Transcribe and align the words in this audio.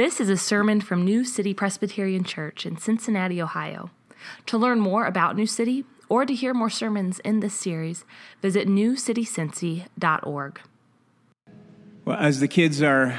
This 0.00 0.18
is 0.18 0.30
a 0.30 0.36
sermon 0.38 0.80
from 0.80 1.04
New 1.04 1.24
City 1.24 1.52
Presbyterian 1.52 2.24
Church 2.24 2.64
in 2.64 2.78
Cincinnati, 2.78 3.42
Ohio. 3.42 3.90
To 4.46 4.56
learn 4.56 4.80
more 4.80 5.04
about 5.04 5.36
New 5.36 5.46
City 5.46 5.84
or 6.08 6.24
to 6.24 6.34
hear 6.34 6.54
more 6.54 6.70
sermons 6.70 7.18
in 7.18 7.40
this 7.40 7.52
series, 7.52 8.06
visit 8.40 8.66
newcitycincy.org. 8.66 10.60
Well, 12.06 12.16
as 12.16 12.40
the 12.40 12.48
kids 12.48 12.80
are 12.80 13.18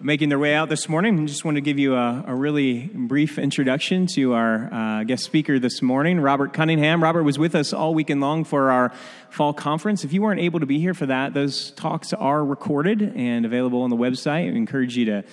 making 0.00 0.30
their 0.30 0.38
way 0.38 0.54
out 0.54 0.70
this 0.70 0.88
morning, 0.88 1.20
I 1.20 1.26
just 1.26 1.44
want 1.44 1.56
to 1.56 1.60
give 1.60 1.78
you 1.78 1.96
a, 1.96 2.24
a 2.26 2.34
really 2.34 2.86
brief 2.94 3.38
introduction 3.38 4.06
to 4.14 4.32
our 4.32 4.72
uh, 4.72 5.04
guest 5.04 5.24
speaker 5.24 5.58
this 5.58 5.82
morning, 5.82 6.18
Robert 6.18 6.54
Cunningham. 6.54 7.02
Robert 7.02 7.24
was 7.24 7.38
with 7.38 7.54
us 7.54 7.74
all 7.74 7.92
weekend 7.92 8.22
long 8.22 8.44
for 8.44 8.70
our 8.70 8.90
fall 9.28 9.52
conference. 9.52 10.02
If 10.02 10.14
you 10.14 10.22
weren't 10.22 10.40
able 10.40 10.60
to 10.60 10.66
be 10.66 10.78
here 10.78 10.94
for 10.94 11.04
that, 11.04 11.34
those 11.34 11.72
talks 11.72 12.14
are 12.14 12.42
recorded 12.42 13.02
and 13.16 13.44
available 13.44 13.82
on 13.82 13.90
the 13.90 13.96
website. 13.96 14.50
I 14.50 14.56
encourage 14.56 14.96
you 14.96 15.04
to 15.04 15.24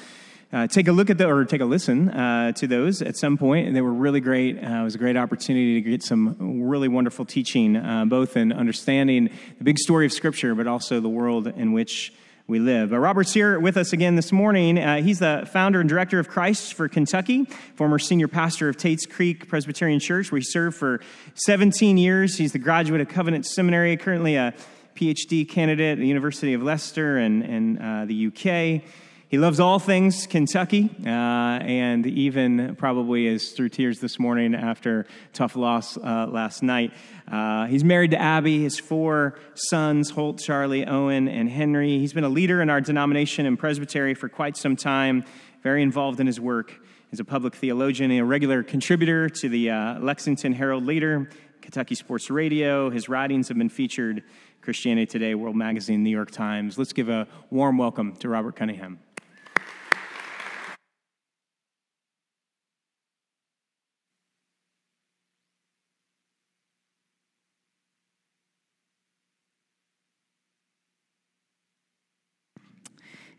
uh, 0.52 0.68
take 0.68 0.88
a 0.88 0.92
look 0.92 1.10
at 1.10 1.18
the 1.18 1.28
or 1.28 1.46
take 1.46 1.62
a 1.62 1.66
listen 1.66 2.10
uh, 2.10 2.52
to 2.54 2.68
those 2.68 3.02
at 3.02 3.16
some 3.16 3.38
point 3.38 3.68
and 3.68 3.76
they 3.76 3.82
were 3.82 3.94
really 3.94 4.20
great 4.20 4.58
uh, 4.58 4.82
it 4.82 4.84
was 4.84 4.96
a 4.96 4.98
great 4.98 5.18
opportunity 5.18 5.82
to 5.82 5.90
get 5.90 6.02
some 6.04 6.64
really 6.64 6.88
wonderful 6.88 7.26
teaching 7.26 7.76
uh, 7.76 8.06
both 8.06 8.36
in 8.36 8.52
understanding 8.52 9.30
the 9.58 9.64
big 9.64 9.78
story 9.78 10.06
of 10.06 10.12
scripture 10.12 10.56
but 10.56 10.68
also 10.68 11.00
the 11.00 11.10
world 11.10 11.48
in 11.48 11.72
which 11.74 12.14
we 12.48 12.58
live. 12.58 12.92
Uh, 12.92 12.98
Robert's 12.98 13.32
here 13.32 13.60
with 13.60 13.78
us 13.78 13.94
again 13.94 14.16
this 14.16 14.32
morning. 14.32 14.80
Uh, 14.80 15.04
he's 15.04 15.20
the 15.20 15.48
founder 15.54 15.82
and 15.82 15.88
director 15.88 16.18
of 16.18 16.30
Christ 16.30 16.74
for 16.74 16.90
Kentucky, 16.90 17.46
former 17.76 18.00
senior 18.00 18.28
pastor 18.28 18.68
of 18.70 18.76
Tates 18.76 19.06
Creek 19.06 19.48
Presbyterian 19.48 20.00
Church, 20.00 20.32
where 20.32 20.40
he 20.40 20.44
served 20.44 20.76
for 20.76 21.00
17 21.36 22.00
years. 22.00 22.40
He's 22.40 22.52
the 22.52 22.58
graduate 22.58 23.02
of 23.02 23.08
Covenant 23.08 23.46
Seminary, 23.46 23.96
currently 23.98 24.36
a 24.36 24.56
PhD 24.96 25.48
candidate 25.48 25.92
at 25.92 25.98
the 26.00 26.08
University 26.08 26.56
of 26.56 26.64
Leicester 26.64 27.18
and, 27.18 27.44
and 27.44 28.10
the 28.10 28.26
UK. 28.26 28.84
He 29.30 29.38
loves 29.38 29.60
all 29.60 29.78
things 29.78 30.26
Kentucky, 30.26 30.90
uh, 31.06 31.08
and 31.08 32.04
even 32.08 32.76
probably 32.78 33.28
is 33.28 33.52
through 33.52 33.70
tears 33.70 34.00
this 34.00 34.18
morning 34.18 34.56
after 34.56 35.06
tough 35.34 35.56
loss 35.56 35.98
uh, 35.98 36.26
last 36.32 36.64
night. 36.64 36.94
Uh, 37.32 37.68
he's 37.68 37.84
married 37.84 38.10
to 38.10 38.20
Abby, 38.20 38.64
his 38.64 38.80
four 38.80 39.38
sons, 39.54 40.10
Holt, 40.10 40.40
Charlie, 40.40 40.84
Owen, 40.84 41.28
and 41.28 41.48
Henry. 41.48 42.00
He's 42.00 42.12
been 42.12 42.24
a 42.24 42.30
leader 42.30 42.60
in 42.60 42.72
our 42.72 42.82
denomination 42.82 43.46
and 43.46 43.60
presbytery 43.60 44.16
for 44.16 44.30
quite 44.30 44.58
some 44.58 44.76
time, 44.76 45.24
very 45.62 45.84
involved 45.84 46.20
in 46.20 46.26
his 46.26 46.40
work. 46.40 46.74
He's 47.12 47.20
a 47.20 47.26
public 47.26 47.54
theologian 47.54 48.10
and 48.10 48.22
a 48.22 48.26
regular 48.26 48.64
contributor 48.64 49.30
to 49.30 49.48
the 49.48 49.70
uh, 49.70 50.00
Lexington 50.00 50.54
Herald 50.54 50.88
Leader, 50.88 51.30
Kentucky 51.62 51.94
Sports 51.94 52.32
Radio. 52.32 52.90
His 52.90 53.08
writings 53.08 53.50
have 53.50 53.60
been 53.60 53.70
featured 53.70 54.24
Christianity 54.64 55.06
Today, 55.06 55.36
World 55.36 55.56
Magazine, 55.56 56.02
New 56.02 56.10
York 56.10 56.32
Times. 56.32 56.80
Let's 56.80 56.94
give 56.94 57.10
a 57.10 57.28
warm 57.52 57.78
welcome 57.78 58.16
to 58.18 58.28
Robert 58.28 58.56
Cunningham. 58.56 58.98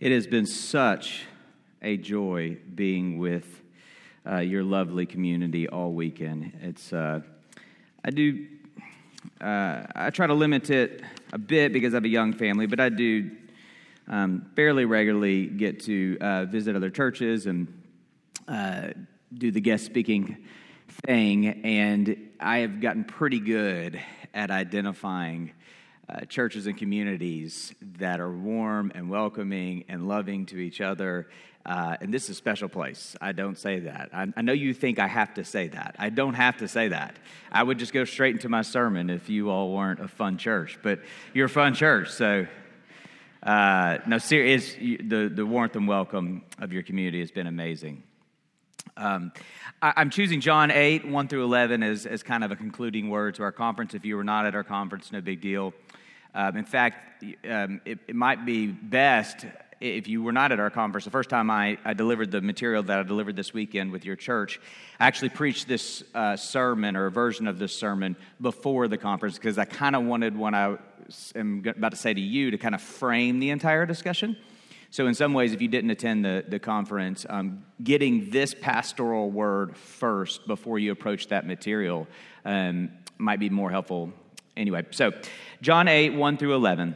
It 0.01 0.13
has 0.13 0.27
been 0.27 0.47
such 0.47 1.27
a 1.83 1.99
joy 1.99 2.57
being 2.75 3.19
with 3.19 3.61
uh, 4.27 4.39
your 4.39 4.65
lovely 4.65 5.05
community 5.05 5.69
all 5.69 5.93
weekend. 5.93 6.59
It's 6.63 6.95
uh, 6.95 7.21
I 8.03 8.09
do 8.09 8.47
uh, 9.43 9.83
I 9.95 10.09
try 10.09 10.27
to 10.27 10.33
limit 10.33 10.71
it 10.71 11.03
a 11.35 11.39
bit 11.39 11.75
because 11.75 11.93
I 11.93 11.99
have 11.99 12.07
a 12.07 12.09
young 12.09 12.33
family, 12.33 12.65
but 12.65 12.81
I 12.81 12.89
do 12.89 13.31
um, 14.09 14.47
fairly 14.57 14.87
regularly 14.87 15.45
get 15.45 15.81
to 15.81 16.17
uh, 16.23 16.45
visit 16.47 16.75
other 16.75 16.89
churches 16.89 17.45
and 17.45 17.69
uh, 18.49 18.93
do 19.35 19.51
the 19.51 19.61
guest 19.61 19.85
speaking 19.85 20.47
thing, 21.05 21.47
and 21.63 22.31
I 22.41 22.61
have 22.61 22.81
gotten 22.81 23.05
pretty 23.05 23.39
good 23.39 24.01
at 24.33 24.51
identifying 24.51 25.53
uh, 26.11 26.21
churches 26.23 26.67
and 26.67 26.77
communities 26.77 27.73
that 27.99 28.21
are 28.21 28.33
warm 28.33 28.91
and 28.95 29.09
welcoming 29.09 29.85
and 29.89 30.09
loving 30.09 30.47
to 30.47 30.59
each 30.59 30.81
other. 30.81 31.29
Uh, 31.65 31.97
and 32.01 32.13
this 32.13 32.25
is 32.25 32.31
a 32.31 32.35
special 32.35 32.69
place. 32.69 33.15
I 33.21 33.33
don't 33.33 33.57
say 33.57 33.81
that. 33.81 34.09
I, 34.13 34.27
I, 34.35 34.43
know 34.43 34.53
you 34.53 34.73
think 34.73 34.99
I 34.99 35.07
have 35.07 35.35
to 35.35 35.45
say 35.45 35.69
that. 35.69 35.95
I 35.99 36.09
don't 36.09 36.35
have 36.35 36.57
to 36.59 36.69
say 36.69 36.89
that. 36.89 37.17
I 37.53 37.63
would 37.63 37.79
just 37.79 37.93
go 37.93 38.05
straight 38.05 38.35
into 38.35 38.49
my 38.49 38.63
sermon 38.63 39.11
if 39.11 39.29
you 39.29 39.51
all 39.51 39.73
weren't 39.73 40.01
a 40.01 40.09
fun 40.09 40.39
church. 40.39 40.79
But 40.83 41.01
you're 41.35 41.47
a 41.47 41.51
fun 41.51 41.75
church, 41.75 42.11
so 42.11 42.47
uh, 43.43 43.99
no, 44.07 44.19
serious. 44.19 44.75
The 44.75 45.31
the 45.33 45.47
warmth 45.47 45.77
and 45.77 45.87
welcome 45.87 46.43
of 46.59 46.73
your 46.73 46.83
community 46.83 47.21
has 47.21 47.31
been 47.31 47.47
amazing. 47.47 48.03
Um, 48.97 49.33
I, 49.81 50.03
am 50.03 50.11
choosing 50.11 50.41
John 50.41 50.71
8, 50.71 51.09
1 51.09 51.29
through 51.29 51.45
11 51.45 51.83
as, 51.83 52.05
as 52.05 52.23
kind 52.23 52.45
of 52.45 52.51
a 52.51 52.57
concluding 52.57 53.09
word 53.09 53.37
to 53.37 53.43
our 53.43 53.53
conference. 53.53 53.95
If 53.95 54.05
you 54.05 54.17
were 54.17 54.25
not 54.25 54.45
at 54.45 54.55
our 54.55 54.65
conference, 54.65 55.11
no 55.11 55.21
big 55.21 55.41
deal. 55.41 55.73
Um, 56.35 56.57
in 56.57 56.65
fact, 56.65 57.25
um, 57.49 57.81
it, 57.85 57.99
it, 58.09 58.15
might 58.15 58.47
be 58.47 58.67
best 58.69 59.45
if 59.81 60.09
you 60.09 60.23
were 60.23 60.33
not 60.33 60.53
at 60.53 60.61
our 60.61 60.71
conference. 60.71 61.05
The 61.05 61.11
first 61.11 61.31
time 61.31 61.51
I, 61.51 61.79
I, 61.85 61.95
delivered 61.95 62.31
the 62.31 62.41
material 62.41 62.83
that 62.85 62.99
I 62.99 63.03
delivered 63.03 63.37
this 63.37 63.53
weekend 63.53 63.93
with 63.93 64.05
your 64.05 64.17
church, 64.17 64.61
I 64.99 65.07
actually 65.07 65.31
preached 65.31 65.67
this 65.67 66.05
uh, 66.15 66.37
sermon 66.37 66.97
or 66.97 67.07
a 67.07 67.11
version 67.11 67.47
of 67.47 67.59
this 67.59 67.75
sermon 67.75 68.17
before 68.41 68.89
the 68.89 68.99
conference 68.99 69.37
because 69.37 69.59
I 69.59 69.65
kind 69.65 69.97
of 69.97 70.05
wanted 70.05 70.37
what 70.37 70.55
I 70.55 70.77
am 71.35 71.65
about 71.67 71.91
to 71.93 71.97
say 71.97 72.15
to 72.15 72.21
you 72.21 72.51
to 72.53 72.59
kind 72.59 72.75
of 72.75 72.83
frame 72.83 73.41
the 73.41 73.51
entire 73.51 73.87
discussion. 73.87 74.37
So, 74.93 75.07
in 75.07 75.15
some 75.15 75.35
ways, 75.35 75.53
if 75.53 75.63
you 75.63 75.69
didn't 75.69 75.91
attend 75.91 76.25
the, 76.25 76.45
the 76.47 76.59
conference, 76.59 77.25
um, 77.29 77.65
getting 77.83 78.31
this 78.31 78.55
pastoral 78.61 79.31
word 79.31 79.77
first 79.77 80.49
before 80.49 80.81
you 80.81 80.91
approach 80.91 81.29
that 81.29 81.47
material 81.47 82.09
um, 82.45 82.91
might 83.17 83.39
be 83.39 83.51
more 83.51 83.71
helpful 83.71 84.13
Anyway, 84.61 84.85
so 84.91 85.15
John 85.63 85.89
8, 85.89 86.11
1 86.11 86.37
through 86.37 86.55
11. 86.55 86.95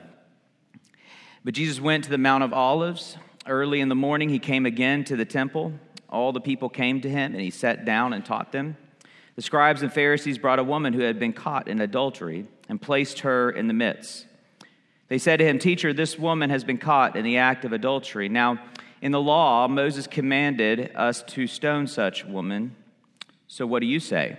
But 1.46 1.54
Jesus 1.54 1.80
went 1.80 2.04
to 2.04 2.10
the 2.10 2.18
Mount 2.18 2.44
of 2.44 2.52
Olives. 2.52 3.16
Early 3.46 3.80
in 3.80 3.88
the 3.88 3.94
morning, 3.94 4.28
he 4.28 4.38
came 4.38 4.66
again 4.66 5.02
to 5.04 5.16
the 5.16 5.24
temple. 5.24 5.72
All 6.10 6.32
the 6.32 6.42
people 6.42 6.68
came 6.68 7.00
to 7.00 7.08
him, 7.08 7.32
and 7.32 7.40
he 7.40 7.48
sat 7.48 7.86
down 7.86 8.12
and 8.12 8.22
taught 8.22 8.52
them. 8.52 8.76
The 9.36 9.40
scribes 9.40 9.80
and 9.80 9.90
Pharisees 9.90 10.36
brought 10.36 10.58
a 10.58 10.64
woman 10.64 10.92
who 10.92 11.00
had 11.00 11.18
been 11.18 11.32
caught 11.32 11.66
in 11.66 11.80
adultery 11.80 12.46
and 12.68 12.82
placed 12.82 13.20
her 13.20 13.50
in 13.50 13.66
the 13.66 13.72
midst. 13.72 14.26
They 15.08 15.16
said 15.16 15.38
to 15.38 15.46
him, 15.46 15.58
Teacher, 15.58 15.94
this 15.94 16.18
woman 16.18 16.50
has 16.50 16.64
been 16.64 16.76
caught 16.76 17.16
in 17.16 17.24
the 17.24 17.38
act 17.38 17.64
of 17.64 17.72
adultery. 17.72 18.28
Now, 18.28 18.60
in 19.00 19.10
the 19.10 19.22
law, 19.22 19.68
Moses 19.68 20.06
commanded 20.06 20.92
us 20.94 21.22
to 21.28 21.46
stone 21.46 21.86
such 21.86 22.26
woman. 22.26 22.76
So 23.48 23.66
what 23.66 23.80
do 23.80 23.86
you 23.86 24.00
say? 24.00 24.38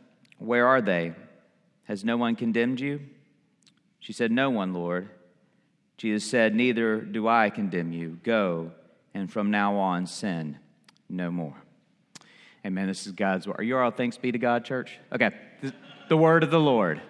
where 0.41 0.67
are 0.67 0.81
they? 0.81 1.13
Has 1.83 2.03
no 2.03 2.17
one 2.17 2.35
condemned 2.35 2.79
you? 2.79 3.01
She 3.99 4.13
said, 4.13 4.31
No 4.31 4.49
one, 4.49 4.73
Lord. 4.73 5.09
Jesus 5.97 6.29
said, 6.29 6.55
Neither 6.55 6.99
do 6.99 7.27
I 7.27 7.49
condemn 7.49 7.93
you. 7.93 8.19
Go, 8.23 8.71
and 9.13 9.31
from 9.31 9.51
now 9.51 9.75
on 9.77 10.07
sin 10.07 10.57
no 11.09 11.29
more. 11.29 11.55
Amen. 12.65 12.87
This 12.87 13.05
is 13.05 13.11
God's 13.13 13.47
word. 13.47 13.59
Are 13.59 13.63
you 13.63 13.77
all 13.77 13.91
thanks 13.91 14.17
be 14.17 14.31
to 14.31 14.37
God, 14.37 14.65
church? 14.65 14.97
Okay. 15.11 15.31
The 16.09 16.17
word 16.17 16.43
of 16.43 16.51
the 16.51 16.59
Lord. 16.59 17.01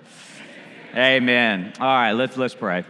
Amen. 0.94 1.74
All 1.80 1.88
right, 1.88 2.12
let's 2.12 2.36
let's 2.36 2.54
pray. 2.54 2.83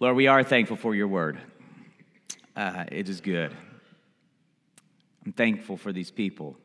Lord, 0.00 0.16
we 0.16 0.28
are 0.28 0.44
thankful 0.44 0.76
for 0.76 0.94
your 0.94 1.08
word. 1.08 1.38
Uh, 2.54 2.84
it 2.90 3.08
is 3.08 3.20
good. 3.20 3.54
I'm 5.24 5.32
thankful 5.32 5.76
for 5.76 5.92
these 5.92 6.10
people 6.10 6.56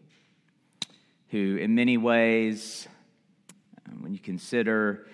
who, 1.29 1.57
in 1.57 1.75
many 1.75 1.97
ways, 1.97 2.87
um, 3.87 4.03
when 4.03 4.13
you 4.13 4.19
consider 4.19 5.07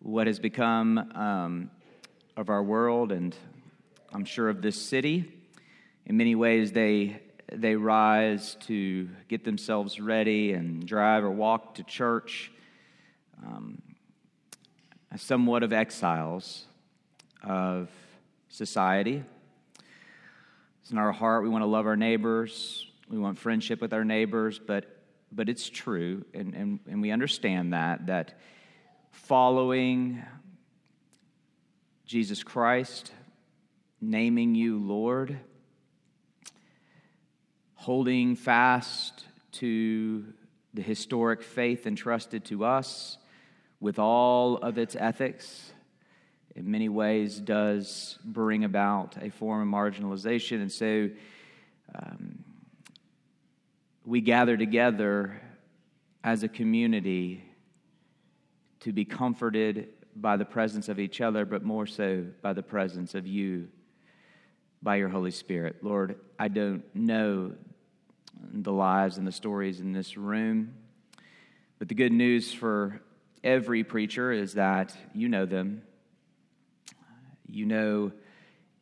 what 0.00 0.26
has 0.26 0.38
become 0.38 0.98
um, 1.14 1.70
of 2.36 2.48
our 2.48 2.62
world 2.62 3.12
and 3.12 3.34
I'm 4.12 4.24
sure 4.24 4.48
of 4.48 4.62
this 4.62 4.80
city, 4.80 5.30
in 6.06 6.16
many 6.16 6.34
ways 6.34 6.72
they 6.72 7.20
they 7.52 7.74
rise 7.74 8.56
to 8.60 9.08
get 9.28 9.44
themselves 9.44 10.00
ready 10.00 10.52
and 10.52 10.86
drive 10.86 11.24
or 11.24 11.30
walk 11.30 11.74
to 11.74 11.82
church, 11.82 12.52
um, 13.44 13.82
somewhat 15.16 15.62
of 15.62 15.72
exiles 15.72 16.64
of 17.42 17.88
society. 18.48 19.24
It's 20.82 20.92
in 20.92 20.98
our 20.98 21.12
heart. 21.12 21.42
We 21.42 21.48
want 21.48 21.62
to 21.62 21.66
love 21.66 21.86
our 21.86 21.96
neighbors. 21.96 22.86
We 23.08 23.18
want 23.18 23.38
friendship 23.38 23.80
with 23.80 23.92
our 23.92 24.04
neighbors, 24.04 24.60
but, 24.64 24.99
but 25.32 25.48
it's 25.48 25.68
true, 25.68 26.24
and, 26.34 26.54
and, 26.54 26.80
and 26.88 27.00
we 27.00 27.10
understand 27.10 27.72
that, 27.72 28.06
that 28.06 28.38
following 29.10 30.22
Jesus 32.04 32.42
Christ, 32.42 33.12
naming 34.00 34.54
you 34.54 34.78
Lord, 34.78 35.38
holding 37.74 38.34
fast 38.34 39.24
to 39.52 40.24
the 40.74 40.82
historic 40.82 41.42
faith 41.42 41.86
entrusted 41.86 42.44
to 42.46 42.64
us 42.64 43.18
with 43.80 43.98
all 43.98 44.56
of 44.58 44.78
its 44.78 44.96
ethics, 44.96 45.72
in 46.54 46.70
many 46.70 46.88
ways 46.88 47.38
does 47.38 48.18
bring 48.24 48.64
about 48.64 49.16
a 49.22 49.30
form 49.30 49.62
of 49.62 49.68
marginalization. 49.68 50.60
And 50.60 50.70
so 50.70 51.08
um, 51.94 52.44
we 54.04 54.20
gather 54.20 54.56
together 54.56 55.40
as 56.24 56.42
a 56.42 56.48
community 56.48 57.44
to 58.80 58.92
be 58.92 59.04
comforted 59.04 59.88
by 60.16 60.36
the 60.36 60.44
presence 60.44 60.88
of 60.88 60.98
each 60.98 61.20
other, 61.20 61.44
but 61.44 61.62
more 61.62 61.86
so 61.86 62.24
by 62.42 62.52
the 62.52 62.62
presence 62.62 63.14
of 63.14 63.26
you, 63.26 63.68
by 64.82 64.96
your 64.96 65.08
Holy 65.08 65.30
Spirit. 65.30 65.76
Lord, 65.82 66.16
I 66.38 66.48
don't 66.48 66.82
know 66.94 67.52
the 68.52 68.72
lives 68.72 69.18
and 69.18 69.26
the 69.26 69.32
stories 69.32 69.80
in 69.80 69.92
this 69.92 70.16
room, 70.16 70.74
but 71.78 71.88
the 71.88 71.94
good 71.94 72.12
news 72.12 72.52
for 72.52 73.00
every 73.44 73.84
preacher 73.84 74.32
is 74.32 74.54
that 74.54 74.96
you 75.14 75.28
know 75.28 75.46
them. 75.46 75.82
You 77.46 77.66
know 77.66 78.12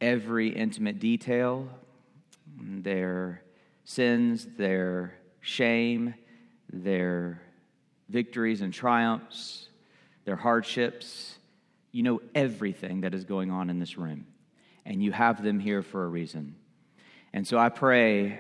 every 0.01 0.51
intimate 0.51 0.99
detail, 1.01 1.69
their 2.61 3.43
sins, 3.89 4.47
their 4.59 5.15
shame, 5.41 6.13
their 6.71 7.41
victories 8.11 8.61
and 8.61 8.71
triumphs, 8.71 9.71
their 10.27 10.37
hardships. 10.37 11.39
You 11.91 12.03
know 12.03 12.21
everything 12.35 13.01
that 13.01 13.15
is 13.15 13.25
going 13.25 13.51
on 13.51 13.71
in 13.71 13.79
this 13.79 13.97
room, 13.97 14.27
and 14.85 15.03
you 15.03 15.11
have 15.13 15.43
them 15.43 15.59
here 15.59 15.83
for 15.83 16.05
a 16.05 16.07
reason. 16.07 16.55
And 17.33 17.47
so 17.47 17.57
I 17.57 17.71
pray 17.71 18.39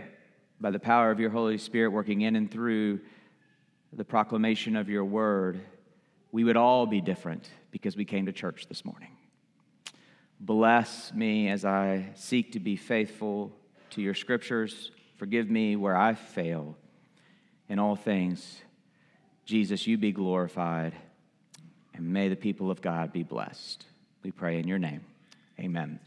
by 0.60 0.70
the 0.70 0.78
power 0.78 1.10
of 1.10 1.18
your 1.18 1.30
Holy 1.30 1.56
Spirit 1.56 1.92
working 1.92 2.20
in 2.20 2.36
and 2.36 2.50
through 2.50 3.00
the 3.94 4.04
proclamation 4.04 4.76
of 4.76 4.90
your 4.90 5.06
word, 5.06 5.62
we 6.30 6.44
would 6.44 6.58
all 6.58 6.84
be 6.84 7.00
different 7.00 7.48
because 7.70 7.96
we 7.96 8.04
came 8.04 8.26
to 8.26 8.32
church 8.32 8.66
this 8.68 8.84
morning. 8.84 9.16
Bless 10.40 11.10
me 11.14 11.48
as 11.48 11.64
I 11.64 12.10
seek 12.16 12.52
to 12.52 12.60
be 12.60 12.76
faithful 12.76 13.50
to 13.90 14.02
your 14.02 14.14
scriptures. 14.14 14.90
Forgive 15.18 15.50
me 15.50 15.74
where 15.74 15.96
I 15.96 16.14
fail. 16.14 16.76
In 17.68 17.80
all 17.80 17.96
things, 17.96 18.62
Jesus, 19.44 19.86
you 19.86 19.98
be 19.98 20.12
glorified, 20.12 20.94
and 21.92 22.12
may 22.12 22.28
the 22.28 22.36
people 22.36 22.70
of 22.70 22.80
God 22.80 23.12
be 23.12 23.24
blessed. 23.24 23.84
We 24.22 24.30
pray 24.30 24.58
in 24.58 24.68
your 24.68 24.78
name. 24.78 25.00
Amen. 25.58 25.98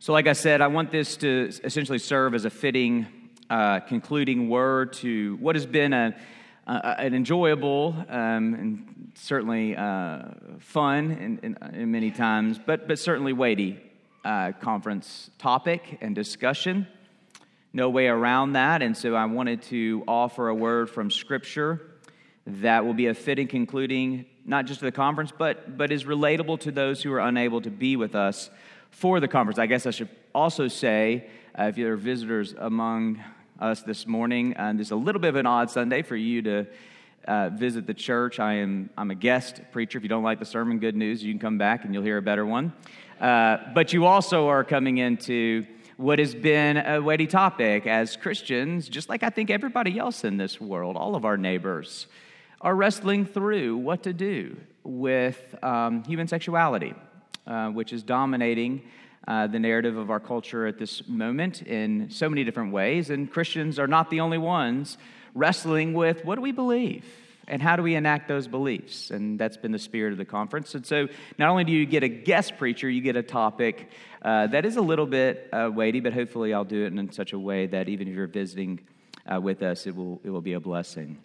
So, 0.00 0.12
like 0.12 0.26
I 0.26 0.32
said, 0.32 0.60
I 0.60 0.66
want 0.66 0.90
this 0.90 1.16
to 1.18 1.50
essentially 1.62 1.98
serve 1.98 2.34
as 2.34 2.44
a 2.44 2.50
fitting 2.50 3.06
uh, 3.48 3.80
concluding 3.80 4.48
word 4.48 4.94
to 4.94 5.36
what 5.36 5.54
has 5.54 5.64
been 5.64 5.92
a, 5.92 6.16
a 6.66 7.00
an 7.00 7.14
enjoyable 7.14 7.94
um, 8.08 8.54
and 8.54 9.12
certainly 9.14 9.76
uh, 9.76 10.22
fun 10.58 11.38
in, 11.42 11.56
in, 11.72 11.90
many 11.90 12.10
times, 12.10 12.58
but, 12.58 12.88
but 12.88 12.98
certainly 12.98 13.32
weighty 13.32 13.80
uh, 14.26 14.50
conference 14.60 15.30
topic 15.38 15.98
and 16.00 16.12
discussion. 16.12 16.88
No 17.72 17.90
way 17.90 18.08
around 18.08 18.54
that. 18.54 18.82
And 18.82 18.96
so 18.96 19.14
I 19.14 19.24
wanted 19.26 19.62
to 19.62 20.02
offer 20.08 20.48
a 20.48 20.54
word 20.54 20.90
from 20.90 21.12
Scripture 21.12 21.80
that 22.44 22.84
will 22.84 22.94
be 22.94 23.06
a 23.06 23.14
fitting 23.14 23.46
concluding, 23.46 24.26
not 24.44 24.66
just 24.66 24.80
to 24.80 24.84
the 24.84 24.92
conference, 24.92 25.32
but, 25.36 25.78
but 25.78 25.92
is 25.92 26.04
relatable 26.04 26.58
to 26.60 26.72
those 26.72 27.02
who 27.02 27.12
are 27.12 27.20
unable 27.20 27.60
to 27.60 27.70
be 27.70 27.96
with 27.96 28.16
us 28.16 28.50
for 28.90 29.20
the 29.20 29.28
conference. 29.28 29.60
I 29.60 29.66
guess 29.66 29.86
I 29.86 29.90
should 29.92 30.08
also 30.34 30.66
say, 30.66 31.28
uh, 31.56 31.64
if 31.64 31.76
there 31.76 31.92
are 31.92 31.96
visitors 31.96 32.52
among 32.58 33.22
us 33.60 33.82
this 33.82 34.08
morning, 34.08 34.56
uh, 34.56 34.72
this 34.72 34.88
is 34.88 34.90
a 34.90 34.96
little 34.96 35.20
bit 35.20 35.28
of 35.28 35.36
an 35.36 35.46
odd 35.46 35.70
Sunday 35.70 36.02
for 36.02 36.16
you 36.16 36.42
to 36.42 36.66
uh, 37.28 37.50
visit 37.50 37.86
the 37.86 37.94
church. 37.94 38.40
I 38.40 38.54
am 38.54 38.90
I'm 38.96 39.10
a 39.10 39.14
guest 39.14 39.60
preacher. 39.72 39.98
If 39.98 40.04
you 40.04 40.08
don't 40.08 40.24
like 40.24 40.40
the 40.40 40.44
sermon, 40.44 40.78
good 40.78 40.96
news, 40.96 41.22
you 41.22 41.32
can 41.32 41.40
come 41.40 41.58
back 41.58 41.84
and 41.84 41.94
you'll 41.94 42.02
hear 42.02 42.18
a 42.18 42.22
better 42.22 42.46
one. 42.46 42.72
Uh, 43.20 43.58
but 43.74 43.92
you 43.92 44.04
also 44.06 44.48
are 44.48 44.64
coming 44.64 44.98
into 44.98 45.66
what 45.96 46.18
has 46.18 46.34
been 46.34 46.76
a 46.76 47.00
weighty 47.00 47.26
topic 47.26 47.86
as 47.86 48.16
Christians, 48.16 48.88
just 48.88 49.08
like 49.08 49.22
I 49.22 49.30
think 49.30 49.50
everybody 49.50 49.98
else 49.98 50.24
in 50.24 50.36
this 50.36 50.60
world, 50.60 50.96
all 50.96 51.14
of 51.14 51.24
our 51.24 51.36
neighbors, 51.36 52.06
are 52.60 52.74
wrestling 52.74 53.24
through 53.24 53.78
what 53.78 54.02
to 54.02 54.12
do 54.12 54.56
with 54.84 55.54
um, 55.62 56.04
human 56.04 56.28
sexuality 56.28 56.94
uh, 57.46 57.68
which 57.68 57.92
is 57.92 58.02
dominating 58.02 58.82
uh, 59.28 59.46
the 59.46 59.58
narrative 59.58 59.96
of 59.96 60.10
our 60.10 60.20
culture 60.20 60.66
at 60.66 60.78
this 60.78 61.06
moment 61.08 61.62
in 61.62 62.10
so 62.10 62.28
many 62.28 62.44
different 62.44 62.72
ways. 62.72 63.10
And 63.10 63.30
Christians 63.30 63.78
are 63.78 63.86
not 63.86 64.10
the 64.10 64.20
only 64.20 64.38
ones 64.38 64.98
wrestling 65.34 65.94
with 65.94 66.24
what 66.24 66.36
do 66.36 66.40
we 66.40 66.52
believe? 66.52 67.04
And 67.48 67.62
how 67.62 67.76
do 67.76 67.82
we 67.82 67.94
enact 67.94 68.26
those 68.26 68.48
beliefs? 68.48 69.10
And 69.10 69.38
that's 69.38 69.56
been 69.56 69.72
the 69.72 69.78
spirit 69.78 70.12
of 70.12 70.18
the 70.18 70.24
conference. 70.24 70.74
And 70.74 70.84
so, 70.84 71.08
not 71.38 71.48
only 71.48 71.64
do 71.64 71.72
you 71.72 71.86
get 71.86 72.02
a 72.02 72.08
guest 72.08 72.56
preacher, 72.58 72.90
you 72.90 73.00
get 73.00 73.16
a 73.16 73.22
topic 73.22 73.90
uh, 74.22 74.48
that 74.48 74.64
is 74.64 74.76
a 74.76 74.80
little 74.80 75.06
bit 75.06 75.48
uh, 75.52 75.70
weighty, 75.72 76.00
but 76.00 76.12
hopefully, 76.12 76.52
I'll 76.52 76.64
do 76.64 76.84
it 76.84 76.92
in 76.92 77.12
such 77.12 77.32
a 77.32 77.38
way 77.38 77.66
that 77.66 77.88
even 77.88 78.08
if 78.08 78.14
you're 78.14 78.26
visiting 78.26 78.80
uh, 79.32 79.40
with 79.40 79.62
us, 79.62 79.86
it 79.86 79.94
will, 79.94 80.20
it 80.24 80.30
will 80.30 80.40
be 80.40 80.54
a 80.54 80.60
blessing. 80.60 81.18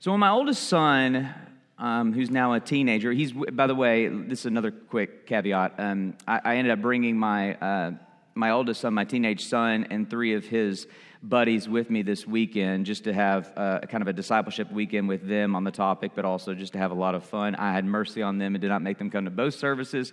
So, 0.00 0.10
when 0.10 0.20
my 0.20 0.30
oldest 0.30 0.64
son 0.64 1.32
um, 1.78 2.12
who's 2.12 2.30
now 2.30 2.54
a 2.54 2.60
teenager. 2.60 3.12
He's, 3.12 3.32
by 3.32 3.66
the 3.66 3.74
way, 3.74 4.08
this 4.08 4.40
is 4.40 4.46
another 4.46 4.70
quick 4.70 5.26
caveat. 5.26 5.74
Um, 5.78 6.14
I, 6.26 6.40
I, 6.42 6.56
ended 6.56 6.72
up 6.72 6.80
bringing 6.80 7.18
my 7.18 7.54
uh, 7.54 7.90
my 8.34 8.50
oldest 8.50 8.80
son, 8.82 8.94
my 8.94 9.04
teenage 9.04 9.44
son, 9.44 9.86
and 9.90 10.08
three 10.08 10.34
of 10.34 10.46
his 10.46 10.86
buddies 11.22 11.68
with 11.68 11.90
me 11.90 12.02
this 12.02 12.26
weekend, 12.26 12.86
just 12.86 13.04
to 13.04 13.12
have 13.12 13.52
uh, 13.56 13.80
kind 13.80 14.02
of 14.02 14.08
a 14.08 14.12
discipleship 14.12 14.70
weekend 14.70 15.08
with 15.08 15.26
them 15.26 15.56
on 15.56 15.64
the 15.64 15.70
topic, 15.70 16.12
but 16.14 16.24
also 16.24 16.54
just 16.54 16.72
to 16.72 16.78
have 16.78 16.90
a 16.90 16.94
lot 16.94 17.14
of 17.14 17.24
fun. 17.24 17.54
I 17.54 17.72
had 17.72 17.84
mercy 17.84 18.22
on 18.22 18.38
them 18.38 18.54
and 18.54 18.62
did 18.62 18.68
not 18.68 18.82
make 18.82 18.98
them 18.98 19.10
come 19.10 19.24
to 19.24 19.30
both 19.30 19.54
services. 19.54 20.12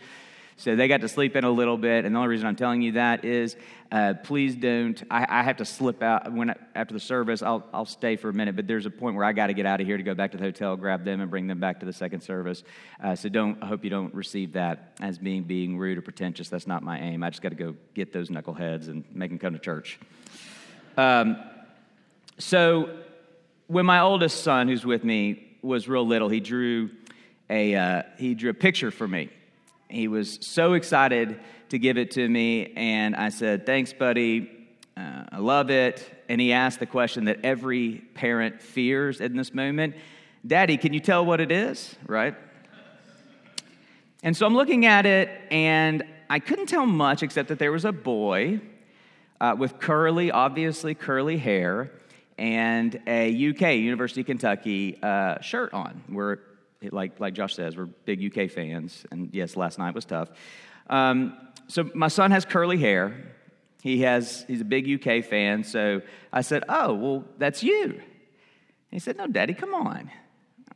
So 0.55 0.75
they 0.75 0.87
got 0.87 1.01
to 1.01 1.07
sleep 1.07 1.35
in 1.35 1.43
a 1.43 1.49
little 1.49 1.77
bit. 1.77 2.05
And 2.05 2.13
the 2.13 2.19
only 2.19 2.29
reason 2.29 2.47
I'm 2.47 2.55
telling 2.55 2.81
you 2.81 2.93
that 2.93 3.25
is 3.25 3.55
uh, 3.91 4.15
please 4.23 4.55
don't. 4.55 5.03
I, 5.09 5.25
I, 5.29 5.43
have 5.43 5.57
to 5.57 5.65
slip 5.65 6.01
out 6.01 6.31
when 6.31 6.55
after 6.73 6.93
the 6.93 6.99
service. 6.99 7.43
I'll, 7.43 7.63
I'll 7.73 7.85
stay 7.85 8.15
for 8.15 8.29
a 8.29 8.33
minute, 8.33 8.55
but 8.55 8.67
there's 8.67 8.87
a 8.87 8.89
point 8.89 9.15
where 9.15 9.25
I 9.25 9.33
got 9.33 9.47
to 9.47 9.53
get 9.53 9.67
out 9.67 9.81
of 9.81 9.87
here 9.87 9.97
to 9.97 10.03
go 10.03 10.15
back 10.15 10.31
to 10.31 10.37
the 10.37 10.43
hotel, 10.43 10.75
grab 10.75 11.03
them, 11.03 11.21
and 11.21 11.29
bring 11.29 11.45
them 11.45 11.59
back 11.59 11.79
to 11.81 11.85
the 11.85 11.93
second 11.93 12.21
service. 12.21 12.63
Uh, 13.03 13.15
so 13.15 13.29
don't. 13.29 13.61
I 13.61 13.67
hope 13.67 13.83
you 13.83 13.91
don't 13.91 14.13
receive 14.13 14.53
that 14.53 14.95
as 14.99 15.19
being 15.19 15.43
being 15.43 15.77
rude 15.77 15.99
or 15.99 16.01
pretentious. 16.01 16.49
That's 16.49 16.65
not 16.65 16.81
my 16.81 16.99
aim. 16.99 17.23
I 17.23 17.29
just 17.29 17.43
got 17.43 17.49
to 17.49 17.55
go 17.55 17.75
get 17.93 18.13
those 18.13 18.29
knuckleheads 18.29 18.87
and 18.87 19.03
make 19.13 19.29
them 19.29 19.37
come 19.37 19.53
to 19.53 19.59
church. 19.59 19.99
Um, 20.97 21.37
so 22.37 22.89
when 23.67 23.85
my 23.85 23.99
oldest 23.99 24.43
son, 24.43 24.67
who's 24.67 24.85
with 24.85 25.03
me, 25.03 25.57
was 25.61 25.87
real 25.87 26.05
little, 26.05 26.29
he 26.29 26.39
drew 26.39 26.89
a 27.49 27.75
uh, 27.75 28.03
he 28.17 28.35
drew 28.35 28.49
a 28.49 28.53
picture 28.53 28.91
for 28.91 29.07
me 29.07 29.29
he 29.93 30.07
was 30.07 30.39
so 30.41 30.73
excited 30.73 31.39
to 31.69 31.77
give 31.77 31.97
it 31.97 32.11
to 32.11 32.27
me, 32.27 32.73
and 32.75 33.15
I 33.15 33.29
said, 33.29 33.65
Thanks, 33.65 33.93
buddy. 33.93 34.49
Uh, 34.97 35.23
I 35.31 35.37
love 35.37 35.69
it. 35.69 36.23
And 36.29 36.39
he 36.39 36.51
asked 36.53 36.79
the 36.79 36.85
question 36.85 37.25
that 37.25 37.39
every 37.43 38.03
parent 38.13 38.61
fears 38.61 39.21
in 39.21 39.35
this 39.35 39.53
moment 39.53 39.95
Daddy, 40.45 40.77
can 40.77 40.91
you 40.93 40.99
tell 40.99 41.25
what 41.25 41.39
it 41.39 41.51
is? 41.51 41.95
Right? 42.05 42.35
And 44.23 44.35
so 44.35 44.45
I'm 44.45 44.55
looking 44.55 44.85
at 44.85 45.05
it, 45.05 45.29
and 45.51 46.03
I 46.29 46.39
couldn't 46.39 46.67
tell 46.67 46.85
much 46.85 47.23
except 47.23 47.49
that 47.49 47.59
there 47.59 47.71
was 47.71 47.85
a 47.85 47.91
boy 47.91 48.61
uh, 49.43 49.53
with 49.53 49.77
curly, 49.77 50.31
obviously 50.31 50.95
curly 50.95 51.35
hair, 51.35 51.91
and 52.37 52.97
a 53.05 53.49
UK, 53.49 53.75
University 53.75 54.21
of 54.21 54.27
Kentucky, 54.27 54.97
uh, 55.03 55.41
shirt 55.41 55.73
on. 55.73 56.01
We're 56.07 56.37
like, 56.81 57.19
like 57.19 57.33
Josh 57.33 57.55
says, 57.55 57.75
we're 57.75 57.87
big 57.87 58.23
UK 58.23 58.49
fans. 58.49 59.05
And 59.11 59.29
yes, 59.33 59.57
last 59.57 59.79
night 59.79 59.93
was 59.95 60.05
tough. 60.05 60.29
Um, 60.89 61.37
so 61.67 61.89
my 61.93 62.07
son 62.07 62.31
has 62.31 62.45
curly 62.45 62.77
hair. 62.77 63.17
He 63.81 64.03
has, 64.03 64.45
he's 64.47 64.61
a 64.61 64.65
big 64.65 64.89
UK 64.89 65.25
fan. 65.25 65.65
So 65.65 66.01
I 66.31 66.39
said, 66.39 66.63
Oh, 66.69 66.93
well, 66.93 67.25
that's 67.37 67.63
you. 67.63 68.01
He 68.91 68.99
said, 68.99 69.17
No, 69.17 69.27
Daddy, 69.27 69.53
come 69.53 69.75
on. 69.75 70.09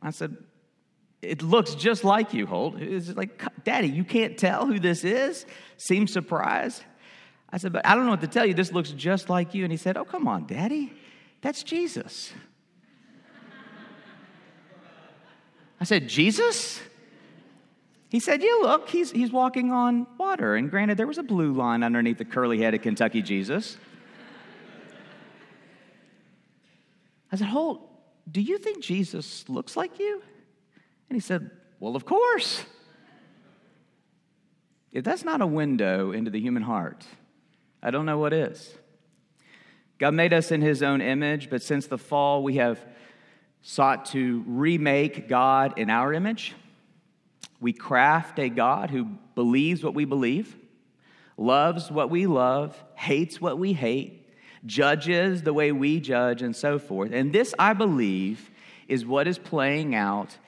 I 0.02 0.10
said, 0.10 0.36
It 1.22 1.40
looks 1.40 1.74
just 1.74 2.04
like 2.04 2.34
you, 2.34 2.44
Holt. 2.44 2.78
It's 2.78 3.08
like, 3.16 3.42
Daddy, 3.64 3.88
you 3.88 4.04
can't 4.04 4.36
tell 4.36 4.66
who 4.66 4.78
this 4.78 5.04
is? 5.04 5.46
Seems 5.78 6.12
surprised. 6.12 6.82
I 7.50 7.58
said, 7.58 7.72
But 7.72 7.86
I 7.86 7.94
don't 7.94 8.04
know 8.04 8.12
what 8.12 8.20
to 8.20 8.28
tell 8.28 8.46
you. 8.46 8.54
This 8.54 8.72
looks 8.72 8.90
just 8.90 9.28
like 9.28 9.54
you. 9.54 9.64
And 9.64 9.72
he 9.72 9.76
said, 9.76 9.96
Oh, 9.96 10.04
come 10.04 10.28
on, 10.28 10.46
Daddy. 10.46 10.92
That's 11.40 11.62
Jesus. 11.62 12.32
I 15.80 15.84
said, 15.84 16.08
Jesus? 16.08 16.80
He 18.10 18.20
said, 18.20 18.42
Yeah, 18.42 18.58
look, 18.62 18.88
he's, 18.88 19.10
he's 19.10 19.30
walking 19.30 19.70
on 19.70 20.06
water. 20.18 20.56
And 20.56 20.70
granted, 20.70 20.98
there 20.98 21.06
was 21.06 21.18
a 21.18 21.22
blue 21.22 21.52
line 21.52 21.82
underneath 21.82 22.18
the 22.18 22.24
curly 22.24 22.58
head 22.60 22.74
of 22.74 22.82
Kentucky 22.82 23.22
Jesus. 23.22 23.76
I 27.30 27.36
said, 27.36 27.48
Holt, 27.48 27.82
do 28.30 28.40
you 28.40 28.58
think 28.58 28.82
Jesus 28.82 29.48
looks 29.48 29.76
like 29.76 29.98
you? 29.98 30.22
And 31.08 31.16
he 31.16 31.20
said, 31.20 31.50
Well, 31.80 31.96
of 31.96 32.04
course. 32.04 32.64
If 34.90 35.04
that's 35.04 35.22
not 35.22 35.42
a 35.42 35.46
window 35.46 36.12
into 36.12 36.30
the 36.30 36.40
human 36.40 36.62
heart, 36.62 37.04
I 37.82 37.90
don't 37.90 38.06
know 38.06 38.18
what 38.18 38.32
is. 38.32 38.76
God 39.98 40.14
made 40.14 40.32
us 40.32 40.52
in 40.52 40.62
his 40.62 40.82
own 40.82 41.00
image, 41.00 41.50
but 41.50 41.62
since 41.62 41.86
the 41.86 41.98
fall, 41.98 42.42
we 42.42 42.56
have 42.56 42.78
sought 43.62 44.06
to 44.06 44.44
remake 44.46 45.28
God 45.28 45.78
in 45.78 45.90
our 45.90 46.12
image. 46.12 46.54
We 47.60 47.72
craft 47.72 48.38
a 48.38 48.48
God 48.48 48.90
who 48.90 49.08
believes 49.34 49.82
what 49.82 49.94
we 49.94 50.04
believe, 50.04 50.56
loves 51.36 51.90
what 51.90 52.10
we 52.10 52.26
love, 52.26 52.80
hates 52.94 53.40
what 53.40 53.58
we 53.58 53.72
hate, 53.72 54.28
judges 54.64 55.42
the 55.42 55.52
way 55.52 55.72
we 55.72 56.00
judge, 56.00 56.42
and 56.42 56.54
so 56.54 56.78
forth. 56.78 57.12
And 57.12 57.32
this, 57.32 57.54
I 57.58 57.72
believe, 57.72 58.50
is 58.86 59.04
what 59.04 59.26
is 59.26 59.38
playing 59.38 59.94
out 59.94 60.38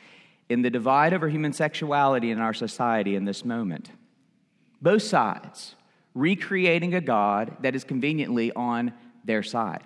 in 0.49 0.63
the 0.63 0.71
divide 0.71 1.13
over 1.13 1.29
human 1.29 1.53
sexuality 1.53 2.31
in 2.31 2.39
our 2.39 2.55
society 2.55 3.17
in 3.17 3.25
this 3.25 3.45
moment. 3.45 3.91
Both 4.81 5.03
sides 5.03 5.75
recreating 6.14 6.95
a 6.95 7.00
God 7.00 7.57
that 7.61 7.75
is 7.75 7.85
conveniently 7.85 8.52
on 8.52 8.93
their 9.25 9.43
side. 9.43 9.83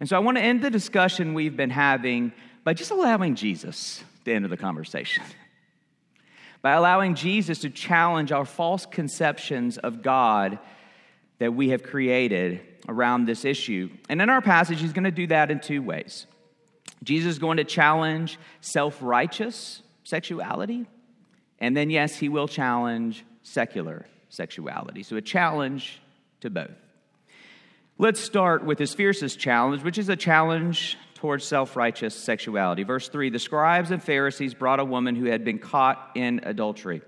And 0.00 0.08
so 0.08 0.16
I 0.16 0.20
want 0.20 0.36
to 0.36 0.42
end 0.42 0.62
the 0.62 0.70
discussion 0.70 1.34
we've 1.34 1.56
been 1.56 1.70
having 1.70 2.32
by 2.64 2.74
just 2.74 2.90
allowing 2.90 3.34
Jesus 3.34 4.02
to 4.24 4.32
enter 4.32 4.48
the 4.48 4.56
conversation. 4.56 5.22
by 6.62 6.72
allowing 6.72 7.14
Jesus 7.14 7.60
to 7.60 7.70
challenge 7.70 8.32
our 8.32 8.44
false 8.44 8.86
conceptions 8.86 9.78
of 9.78 10.02
God 10.02 10.58
that 11.38 11.54
we 11.54 11.70
have 11.70 11.82
created 11.82 12.60
around 12.88 13.26
this 13.26 13.44
issue. 13.44 13.90
And 14.08 14.20
in 14.20 14.28
our 14.28 14.40
passage, 14.40 14.80
he's 14.80 14.92
going 14.92 15.04
to 15.04 15.10
do 15.10 15.26
that 15.28 15.50
in 15.50 15.60
two 15.60 15.82
ways. 15.82 16.26
Jesus 17.04 17.32
is 17.32 17.38
going 17.38 17.58
to 17.58 17.64
challenge 17.64 18.38
self 18.60 18.98
righteous 19.00 19.82
sexuality, 20.02 20.86
and 21.60 21.76
then, 21.76 21.90
yes, 21.90 22.16
he 22.16 22.28
will 22.28 22.48
challenge 22.48 23.24
secular 23.42 24.06
sexuality. 24.28 25.02
So, 25.02 25.16
a 25.16 25.22
challenge 25.22 26.00
to 26.40 26.50
both. 26.50 26.70
Let's 27.98 28.20
start 28.20 28.64
with 28.64 28.78
his 28.78 28.94
fiercest 28.94 29.40
challenge, 29.40 29.82
which 29.82 29.98
is 29.98 30.08
a 30.08 30.16
challenge 30.16 30.96
towards 31.14 31.44
self 31.44 31.76
righteous 31.76 32.14
sexuality. 32.14 32.84
Verse 32.84 33.08
3 33.08 33.30
The 33.30 33.38
scribes 33.38 33.90
and 33.90 34.02
Pharisees 34.02 34.54
brought 34.54 34.80
a 34.80 34.84
woman 34.84 35.16
who 35.16 35.26
had 35.26 35.44
been 35.44 35.58
caught 35.58 36.12
in 36.14 36.40
adultery. 36.44 37.02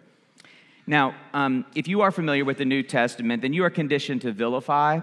Now, 0.87 1.15
um, 1.33 1.65
if 1.77 1.87
you 1.87 2.01
are 2.01 2.11
familiar 2.11 2.45
with 2.45 2.59
the 2.59 2.65
New 2.65 2.83
Testament, 2.83 3.43
then 3.43 3.53
you 3.53 3.65
are 3.65 3.71
conditioned 3.71 4.23
to 4.23 4.33
vilify 4.33 5.01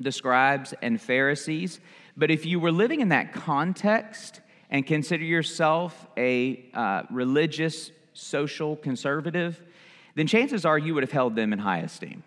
the 0.00 0.10
scribes 0.10 0.74
and 0.82 1.00
Pharisees. 1.00 1.80
But 2.16 2.30
if 2.30 2.44
you 2.44 2.58
were 2.58 2.72
living 2.72 3.00
in 3.00 3.10
that 3.10 3.32
context 3.32 4.40
and 4.70 4.84
consider 4.84 5.22
yourself 5.22 6.06
a 6.16 6.68
uh, 6.74 7.02
religious, 7.10 7.92
social 8.14 8.74
conservative, 8.74 9.62
then 10.16 10.26
chances 10.26 10.64
are 10.64 10.76
you 10.76 10.94
would 10.94 11.04
have 11.04 11.12
held 11.12 11.36
them 11.36 11.52
in 11.52 11.60
high 11.60 11.78
esteem. 11.78 12.24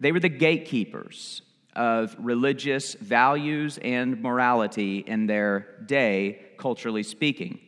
They 0.00 0.12
were 0.12 0.20
the 0.20 0.28
gatekeepers 0.28 1.42
of 1.74 2.14
religious 2.18 2.94
values 2.94 3.78
and 3.82 4.20
morality 4.20 4.98
in 4.98 5.26
their 5.26 5.76
day, 5.86 6.42
culturally 6.58 7.04
speaking. 7.04 7.60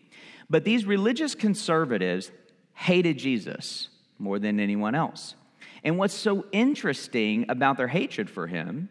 But 0.50 0.64
these 0.64 0.84
religious 0.84 1.34
conservatives 1.34 2.30
hated 2.74 3.18
Jesus 3.18 3.88
more 4.18 4.38
than 4.38 4.58
anyone 4.60 4.94
else. 4.94 5.36
And 5.84 5.96
what's 5.96 6.14
so 6.14 6.44
interesting 6.52 7.46
about 7.48 7.76
their 7.76 7.88
hatred 7.88 8.28
for 8.28 8.46
him 8.48 8.88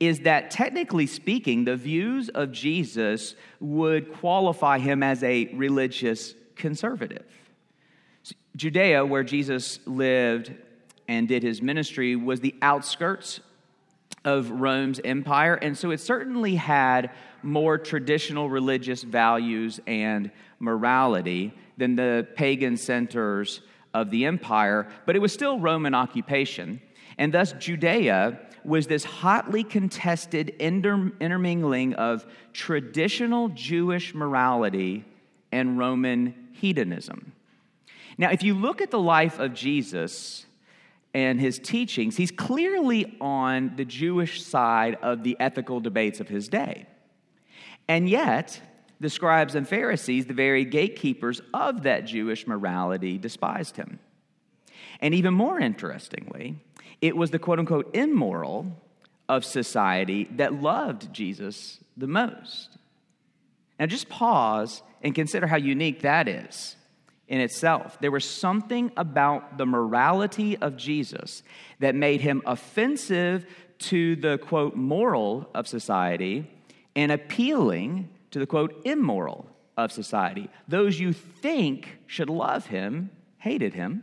is 0.00 0.20
that 0.20 0.50
technically 0.50 1.06
speaking, 1.06 1.64
the 1.64 1.76
views 1.76 2.28
of 2.28 2.52
Jesus 2.52 3.34
would 3.60 4.12
qualify 4.14 4.78
him 4.78 5.02
as 5.02 5.22
a 5.22 5.46
religious 5.54 6.34
conservative. 6.56 7.24
Judea, 8.56 9.04
where 9.04 9.24
Jesus 9.24 9.78
lived 9.86 10.52
and 11.06 11.28
did 11.28 11.42
his 11.42 11.62
ministry, 11.62 12.16
was 12.16 12.40
the 12.40 12.54
outskirts 12.60 13.40
of 14.24 14.50
Rome's 14.50 15.00
empire. 15.04 15.54
And 15.54 15.76
so 15.76 15.90
it 15.90 16.00
certainly 16.00 16.56
had 16.56 17.10
more 17.42 17.78
traditional 17.78 18.50
religious 18.50 19.02
values 19.02 19.80
and 19.86 20.30
morality 20.58 21.54
than 21.76 21.94
the 21.96 22.26
pagan 22.34 22.76
centers 22.76 23.60
of 23.94 24.10
the 24.10 24.26
empire, 24.26 24.88
but 25.06 25.16
it 25.16 25.20
was 25.20 25.32
still 25.32 25.58
Roman 25.58 25.94
occupation. 25.94 26.80
And 27.16 27.32
thus, 27.32 27.52
Judea 27.52 28.38
was 28.64 28.86
this 28.86 29.04
hotly 29.04 29.64
contested 29.64 30.50
inter- 30.58 31.12
intermingling 31.20 31.94
of 31.94 32.26
traditional 32.52 33.48
Jewish 33.48 34.14
morality 34.14 35.04
and 35.50 35.78
Roman 35.78 36.34
hedonism. 36.52 37.32
Now, 38.18 38.30
if 38.30 38.42
you 38.42 38.54
look 38.54 38.82
at 38.82 38.90
the 38.90 38.98
life 38.98 39.38
of 39.38 39.54
Jesus 39.54 40.44
and 41.14 41.40
his 41.40 41.60
teachings, 41.60 42.16
he's 42.16 42.32
clearly 42.32 43.16
on 43.20 43.74
the 43.76 43.84
Jewish 43.84 44.42
side 44.42 44.98
of 45.00 45.22
the 45.22 45.36
ethical 45.38 45.78
debates 45.78 46.18
of 46.18 46.28
his 46.28 46.48
day. 46.48 46.86
And 47.86 48.08
yet, 48.08 48.60
the 49.00 49.08
scribes 49.08 49.54
and 49.54 49.66
Pharisees, 49.66 50.26
the 50.26 50.34
very 50.34 50.64
gatekeepers 50.64 51.40
of 51.54 51.84
that 51.84 52.04
Jewish 52.04 52.46
morality, 52.46 53.16
despised 53.18 53.76
him. 53.76 54.00
And 55.00 55.14
even 55.14 55.32
more 55.32 55.60
interestingly, 55.60 56.56
it 57.00 57.16
was 57.16 57.30
the 57.30 57.38
quote 57.38 57.60
unquote 57.60 57.94
immoral 57.94 58.76
of 59.28 59.44
society 59.44 60.28
that 60.32 60.60
loved 60.60 61.12
Jesus 61.12 61.78
the 61.96 62.08
most. 62.08 62.76
Now, 63.78 63.86
just 63.86 64.08
pause 64.08 64.82
and 65.02 65.14
consider 65.14 65.46
how 65.46 65.56
unique 65.56 66.02
that 66.02 66.26
is 66.26 66.74
in 67.28 67.40
itself. 67.40 67.98
There 68.00 68.10
was 68.10 68.24
something 68.24 68.90
about 68.96 69.58
the 69.58 69.66
morality 69.66 70.56
of 70.56 70.76
Jesus 70.76 71.42
that 71.78 71.94
made 71.94 72.20
him 72.20 72.42
offensive 72.46 73.46
to 73.78 74.16
the 74.16 74.38
quote 74.38 74.74
moral 74.74 75.48
of 75.54 75.68
society 75.68 76.50
and 76.96 77.12
appealing 77.12 78.08
to 78.30 78.38
the 78.38 78.46
quote 78.46 78.82
immoral 78.84 79.48
of 79.76 79.92
society. 79.92 80.50
Those 80.66 80.98
you 80.98 81.12
think 81.12 81.98
should 82.06 82.30
love 82.30 82.66
him 82.66 83.10
hated 83.38 83.74
him. 83.74 84.02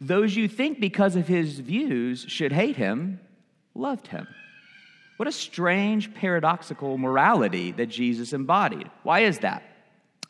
Those 0.00 0.34
you 0.34 0.48
think 0.48 0.80
because 0.80 1.14
of 1.14 1.28
his 1.28 1.60
views 1.60 2.24
should 2.26 2.52
hate 2.52 2.76
him 2.76 3.20
loved 3.74 4.08
him. 4.08 4.26
What 5.16 5.28
a 5.28 5.32
strange 5.32 6.12
paradoxical 6.14 6.98
morality 6.98 7.70
that 7.72 7.86
Jesus 7.86 8.32
embodied. 8.32 8.90
Why 9.04 9.20
is 9.20 9.38
that? 9.40 9.62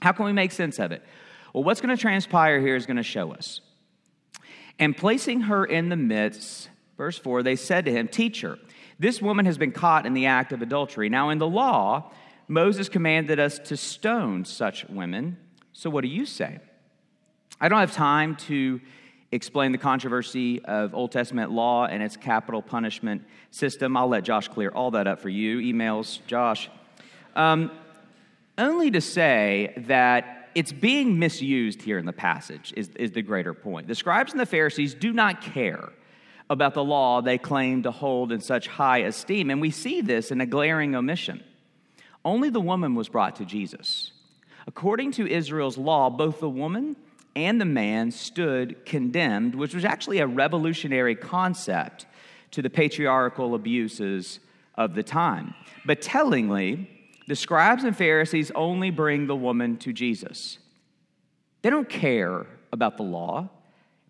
How 0.00 0.12
can 0.12 0.26
we 0.26 0.32
make 0.32 0.52
sense 0.52 0.78
of 0.78 0.92
it? 0.92 1.02
Well, 1.52 1.64
what's 1.64 1.80
going 1.80 1.94
to 1.94 2.00
transpire 2.00 2.60
here 2.60 2.76
is 2.76 2.86
going 2.86 2.96
to 2.96 3.02
show 3.02 3.32
us. 3.32 3.60
And 4.78 4.96
placing 4.96 5.42
her 5.42 5.64
in 5.64 5.90
the 5.90 5.96
midst, 5.96 6.70
verse 6.96 7.18
4, 7.18 7.42
they 7.42 7.56
said 7.56 7.84
to 7.84 7.92
him, 7.92 8.08
Teacher, 8.08 8.58
this 8.98 9.20
woman 9.20 9.46
has 9.46 9.58
been 9.58 9.72
caught 9.72 10.06
in 10.06 10.14
the 10.14 10.26
act 10.26 10.52
of 10.52 10.62
adultery. 10.62 11.08
Now, 11.08 11.30
in 11.30 11.38
the 11.38 11.48
law, 11.48 12.10
Moses 12.48 12.88
commanded 12.88 13.38
us 13.38 13.58
to 13.58 13.76
stone 13.76 14.44
such 14.44 14.88
women. 14.88 15.36
So, 15.72 15.90
what 15.90 16.02
do 16.02 16.08
you 16.08 16.24
say? 16.24 16.58
I 17.60 17.68
don't 17.68 17.80
have 17.80 17.92
time 17.92 18.36
to 18.36 18.80
explain 19.30 19.72
the 19.72 19.78
controversy 19.78 20.62
of 20.64 20.94
Old 20.94 21.12
Testament 21.12 21.50
law 21.50 21.86
and 21.86 22.02
its 22.02 22.16
capital 22.16 22.60
punishment 22.60 23.24
system. 23.50 23.96
I'll 23.96 24.08
let 24.08 24.24
Josh 24.24 24.48
clear 24.48 24.70
all 24.70 24.90
that 24.92 25.06
up 25.06 25.20
for 25.20 25.28
you. 25.28 25.58
Emails, 25.58 26.18
Josh. 26.26 26.68
Um, 27.34 27.70
only 28.58 28.90
to 28.90 29.00
say 29.00 29.72
that 29.86 30.41
it's 30.54 30.72
being 30.72 31.18
misused 31.18 31.82
here 31.82 31.98
in 31.98 32.06
the 32.06 32.12
passage, 32.12 32.72
is, 32.76 32.88
is 32.96 33.12
the 33.12 33.22
greater 33.22 33.54
point. 33.54 33.88
The 33.88 33.94
scribes 33.94 34.32
and 34.32 34.40
the 34.40 34.46
Pharisees 34.46 34.94
do 34.94 35.12
not 35.12 35.40
care 35.40 35.90
about 36.50 36.74
the 36.74 36.84
law 36.84 37.20
they 37.20 37.38
claim 37.38 37.82
to 37.82 37.90
hold 37.90 38.32
in 38.32 38.40
such 38.40 38.66
high 38.66 38.98
esteem, 38.98 39.50
and 39.50 39.60
we 39.60 39.70
see 39.70 40.00
this 40.00 40.30
in 40.30 40.40
a 40.40 40.46
glaring 40.46 40.94
omission. 40.94 41.42
Only 42.24 42.50
the 42.50 42.60
woman 42.60 42.94
was 42.94 43.08
brought 43.08 43.36
to 43.36 43.44
Jesus. 43.44 44.12
According 44.66 45.12
to 45.12 45.26
Israel's 45.26 45.78
law, 45.78 46.10
both 46.10 46.40
the 46.40 46.48
woman 46.48 46.96
and 47.34 47.60
the 47.60 47.64
man 47.64 48.10
stood 48.10 48.84
condemned, 48.84 49.54
which 49.54 49.74
was 49.74 49.84
actually 49.84 50.18
a 50.18 50.26
revolutionary 50.26 51.14
concept 51.14 52.06
to 52.52 52.62
the 52.62 52.70
patriarchal 52.70 53.54
abuses 53.54 54.40
of 54.76 54.94
the 54.94 55.02
time. 55.02 55.54
But 55.84 56.02
tellingly, 56.02 56.88
the 57.26 57.36
scribes 57.36 57.84
and 57.84 57.96
Pharisees 57.96 58.50
only 58.54 58.90
bring 58.90 59.26
the 59.26 59.36
woman 59.36 59.76
to 59.78 59.92
Jesus. 59.92 60.58
They 61.62 61.70
don't 61.70 61.88
care 61.88 62.46
about 62.72 62.96
the 62.96 63.02
law, 63.02 63.50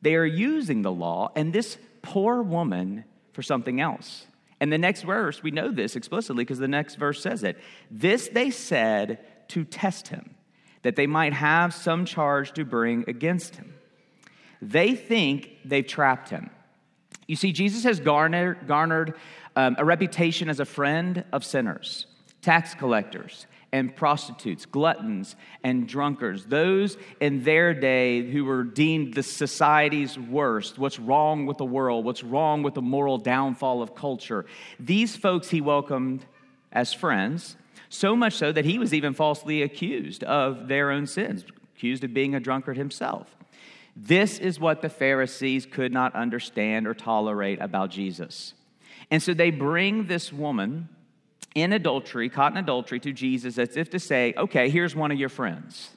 they 0.00 0.14
are 0.14 0.24
using 0.24 0.82
the 0.82 0.92
law 0.92 1.30
and 1.36 1.52
this 1.52 1.78
poor 2.02 2.42
woman 2.42 3.04
for 3.32 3.42
something 3.42 3.80
else. 3.80 4.26
And 4.60 4.72
the 4.72 4.78
next 4.78 5.02
verse, 5.02 5.42
we 5.42 5.50
know 5.50 5.70
this 5.70 5.96
explicitly 5.96 6.44
because 6.44 6.58
the 6.58 6.68
next 6.68 6.94
verse 6.94 7.20
says 7.20 7.42
it. 7.42 7.58
This 7.90 8.28
they 8.28 8.50
said 8.50 9.18
to 9.48 9.64
test 9.64 10.08
him, 10.08 10.34
that 10.82 10.96
they 10.96 11.06
might 11.06 11.32
have 11.32 11.74
some 11.74 12.04
charge 12.04 12.52
to 12.52 12.64
bring 12.64 13.04
against 13.08 13.56
him. 13.56 13.74
They 14.60 14.94
think 14.94 15.50
they've 15.64 15.86
trapped 15.86 16.28
him. 16.28 16.50
You 17.26 17.36
see, 17.36 17.52
Jesus 17.52 17.84
has 17.84 18.00
garnered, 18.00 18.66
garnered 18.66 19.14
um, 19.56 19.76
a 19.78 19.84
reputation 19.84 20.48
as 20.48 20.60
a 20.60 20.64
friend 20.64 21.24
of 21.32 21.44
sinners, 21.44 22.06
tax 22.42 22.74
collectors, 22.74 23.46
and 23.72 23.96
prostitutes, 23.96 24.66
gluttons 24.66 25.34
and 25.64 25.88
drunkards, 25.88 26.44
those 26.44 26.98
in 27.20 27.42
their 27.42 27.72
day 27.72 28.30
who 28.30 28.44
were 28.44 28.64
deemed 28.64 29.14
the 29.14 29.22
society's 29.22 30.18
worst. 30.18 30.78
What's 30.78 30.98
wrong 30.98 31.46
with 31.46 31.56
the 31.56 31.64
world? 31.64 32.04
What's 32.04 32.22
wrong 32.22 32.62
with 32.62 32.74
the 32.74 32.82
moral 32.82 33.16
downfall 33.16 33.80
of 33.80 33.94
culture? 33.94 34.44
These 34.78 35.16
folks 35.16 35.48
he 35.48 35.62
welcomed 35.62 36.26
as 36.70 36.92
friends, 36.92 37.56
so 37.88 38.14
much 38.14 38.34
so 38.34 38.52
that 38.52 38.66
he 38.66 38.78
was 38.78 38.92
even 38.92 39.14
falsely 39.14 39.62
accused 39.62 40.22
of 40.24 40.68
their 40.68 40.90
own 40.90 41.06
sins, 41.06 41.44
accused 41.74 42.04
of 42.04 42.12
being 42.12 42.34
a 42.34 42.40
drunkard 42.40 42.76
himself. 42.76 43.36
This 43.96 44.38
is 44.38 44.60
what 44.60 44.82
the 44.82 44.88
Pharisees 44.88 45.66
could 45.66 45.92
not 45.92 46.14
understand 46.14 46.86
or 46.86 46.94
tolerate 46.94 47.60
about 47.60 47.90
Jesus. 47.90 48.54
And 49.10 49.22
so 49.22 49.34
they 49.34 49.50
bring 49.50 50.06
this 50.06 50.32
woman 50.32 50.88
in 51.54 51.72
adultery, 51.72 52.28
caught 52.28 52.52
in 52.52 52.58
adultery, 52.58 53.00
to 53.00 53.12
Jesus 53.12 53.58
as 53.58 53.76
if 53.76 53.90
to 53.90 53.98
say, 53.98 54.34
okay, 54.36 54.68
here's 54.70 54.96
one 54.96 55.10
of 55.10 55.18
your 55.18 55.28
friends. 55.28 55.90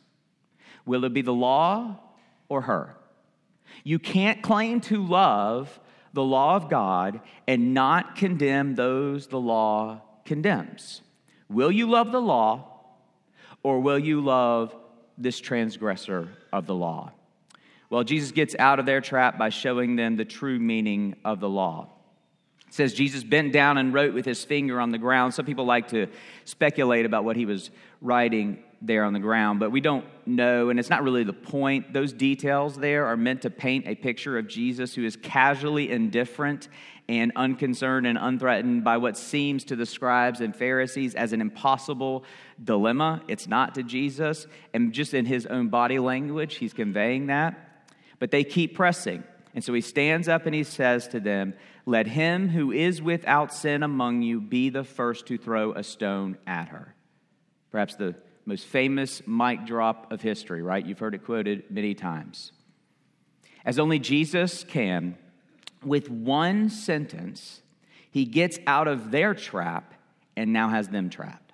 Will 0.85 1.05
it 1.05 1.13
be 1.13 1.21
the 1.21 1.33
law 1.33 1.99
or 2.49 2.61
her? 2.61 2.95
You 3.83 3.99
can't 3.99 4.41
claim 4.41 4.81
to 4.81 5.03
love 5.03 5.79
the 6.13 6.23
law 6.23 6.55
of 6.55 6.69
God 6.69 7.19
and 7.47 7.73
not 7.73 8.15
condemn 8.15 8.75
those 8.75 9.27
the 9.27 9.39
law 9.39 10.01
condemns. 10.25 11.01
Will 11.49 11.71
you 11.71 11.89
love 11.89 12.11
the 12.11 12.21
law 12.21 12.71
or 13.63 13.79
will 13.79 13.99
you 13.99 14.21
love 14.21 14.75
this 15.17 15.39
transgressor 15.39 16.29
of 16.51 16.65
the 16.65 16.75
law? 16.75 17.11
Well, 17.89 18.03
Jesus 18.03 18.31
gets 18.31 18.55
out 18.57 18.79
of 18.79 18.85
their 18.85 19.01
trap 19.01 19.37
by 19.37 19.49
showing 19.49 19.95
them 19.95 20.15
the 20.15 20.25
true 20.25 20.59
meaning 20.59 21.15
of 21.23 21.39
the 21.39 21.49
law. 21.49 21.89
Says 22.75 22.93
Jesus 22.93 23.23
bent 23.23 23.53
down 23.53 23.77
and 23.77 23.93
wrote 23.93 24.13
with 24.13 24.25
his 24.25 24.43
finger 24.43 24.81
on 24.81 24.91
the 24.91 24.97
ground. 24.97 25.33
Some 25.33 25.45
people 25.45 25.63
like 25.63 25.87
to 25.91 26.07
speculate 26.43 27.05
about 27.05 27.23
what 27.23 27.37
he 27.37 27.45
was 27.45 27.71
writing 28.01 28.61
there 28.81 29.05
on 29.05 29.13
the 29.13 29.19
ground, 29.19 29.61
but 29.61 29.71
we 29.71 29.79
don't 29.79 30.03
know, 30.25 30.67
and 30.69 30.77
it's 30.77 30.89
not 30.89 31.01
really 31.01 31.23
the 31.23 31.31
point. 31.31 31.93
Those 31.93 32.11
details 32.11 32.75
there 32.75 33.05
are 33.05 33.15
meant 33.15 33.43
to 33.43 33.49
paint 33.49 33.87
a 33.87 33.95
picture 33.95 34.37
of 34.37 34.49
Jesus 34.49 34.93
who 34.93 35.05
is 35.05 35.15
casually 35.15 35.89
indifferent 35.89 36.67
and 37.07 37.31
unconcerned 37.37 38.05
and 38.05 38.17
unthreatened 38.17 38.83
by 38.83 38.97
what 38.97 39.15
seems 39.15 39.63
to 39.63 39.77
the 39.77 39.85
scribes 39.85 40.41
and 40.41 40.53
Pharisees 40.53 41.15
as 41.15 41.31
an 41.31 41.39
impossible 41.39 42.25
dilemma. 42.61 43.21
It's 43.29 43.47
not 43.47 43.73
to 43.75 43.83
Jesus, 43.83 44.47
and 44.73 44.91
just 44.91 45.13
in 45.13 45.25
his 45.25 45.45
own 45.45 45.69
body 45.69 45.97
language, 45.97 46.55
he's 46.55 46.73
conveying 46.73 47.27
that. 47.27 47.85
But 48.19 48.31
they 48.31 48.43
keep 48.43 48.75
pressing. 48.75 49.23
And 49.53 49.63
so 49.63 49.73
he 49.73 49.79
stands 49.79 50.27
up 50.27 50.45
and 50.45 50.53
he 50.53 50.65
says 50.65 51.07
to 51.07 51.21
them, 51.21 51.53
Let 51.85 52.07
him 52.07 52.49
who 52.49 52.71
is 52.71 53.01
without 53.01 53.53
sin 53.53 53.83
among 53.83 54.21
you 54.21 54.41
be 54.41 54.69
the 54.69 54.83
first 54.83 55.27
to 55.27 55.37
throw 55.37 55.73
a 55.73 55.83
stone 55.83 56.37
at 56.47 56.69
her. 56.69 56.95
Perhaps 57.71 57.95
the 57.95 58.15
most 58.45 58.65
famous 58.65 59.21
mic 59.27 59.65
drop 59.65 60.11
of 60.11 60.21
history, 60.21 60.61
right? 60.61 60.85
You've 60.85 60.99
heard 60.99 61.15
it 61.15 61.25
quoted 61.25 61.63
many 61.69 61.93
times. 61.93 62.51
As 63.63 63.79
only 63.79 63.99
Jesus 63.99 64.63
can, 64.63 65.17
with 65.83 66.09
one 66.09 66.69
sentence, 66.69 67.61
he 68.09 68.25
gets 68.25 68.59
out 68.65 68.87
of 68.87 69.11
their 69.11 69.33
trap 69.33 69.93
and 70.35 70.53
now 70.53 70.69
has 70.69 70.87
them 70.87 71.09
trapped. 71.09 71.53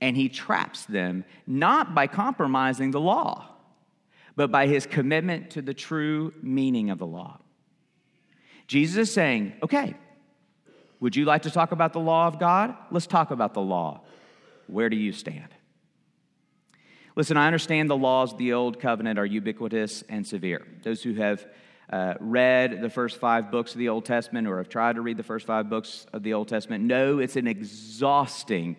And 0.00 0.16
he 0.16 0.28
traps 0.28 0.84
them 0.84 1.24
not 1.46 1.94
by 1.94 2.06
compromising 2.06 2.90
the 2.90 3.00
law 3.00 3.54
but 4.36 4.50
by 4.50 4.66
his 4.66 4.86
commitment 4.86 5.50
to 5.50 5.62
the 5.62 5.74
true 5.74 6.32
meaning 6.42 6.90
of 6.90 6.98
the 6.98 7.06
law. 7.06 7.38
Jesus 8.66 9.08
is 9.08 9.14
saying, 9.14 9.52
okay, 9.62 9.94
would 11.00 11.16
you 11.16 11.24
like 11.24 11.42
to 11.42 11.50
talk 11.50 11.72
about 11.72 11.92
the 11.92 12.00
law 12.00 12.26
of 12.26 12.38
God? 12.38 12.74
Let's 12.90 13.06
talk 13.06 13.30
about 13.30 13.54
the 13.54 13.60
law. 13.60 14.00
Where 14.66 14.88
do 14.88 14.96
you 14.96 15.12
stand? 15.12 15.48
Listen, 17.16 17.36
I 17.36 17.46
understand 17.46 17.88
the 17.90 17.96
laws 17.96 18.32
of 18.32 18.38
the 18.38 18.54
Old 18.54 18.80
Covenant 18.80 19.18
are 19.18 19.26
ubiquitous 19.26 20.02
and 20.08 20.26
severe. 20.26 20.66
Those 20.82 21.02
who 21.02 21.14
have 21.14 21.46
uh, 21.90 22.14
read 22.18 22.80
the 22.80 22.90
first 22.90 23.18
five 23.18 23.50
books 23.50 23.72
of 23.72 23.78
the 23.78 23.88
Old 23.88 24.04
Testament 24.04 24.48
or 24.48 24.58
have 24.58 24.68
tried 24.68 24.96
to 24.96 25.02
read 25.02 25.16
the 25.16 25.22
first 25.22 25.46
five 25.46 25.68
books 25.68 26.06
of 26.12 26.22
the 26.22 26.32
Old 26.32 26.48
Testament 26.48 26.84
know 26.84 27.18
it's 27.18 27.36
an 27.36 27.46
exhausting 27.46 28.76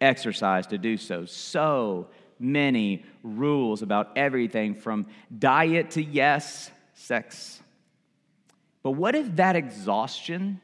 exercise 0.00 0.66
to 0.66 0.78
do 0.78 0.96
so. 0.96 1.24
So 1.24 2.08
many 2.38 3.04
rules 3.22 3.82
about 3.82 4.10
everything 4.16 4.74
from 4.74 5.06
diet 5.38 5.92
to 5.92 6.02
yes, 6.02 6.70
sex. 6.94 7.62
But 8.88 8.92
what 8.92 9.14
if 9.14 9.36
that 9.36 9.54
exhaustion 9.54 10.62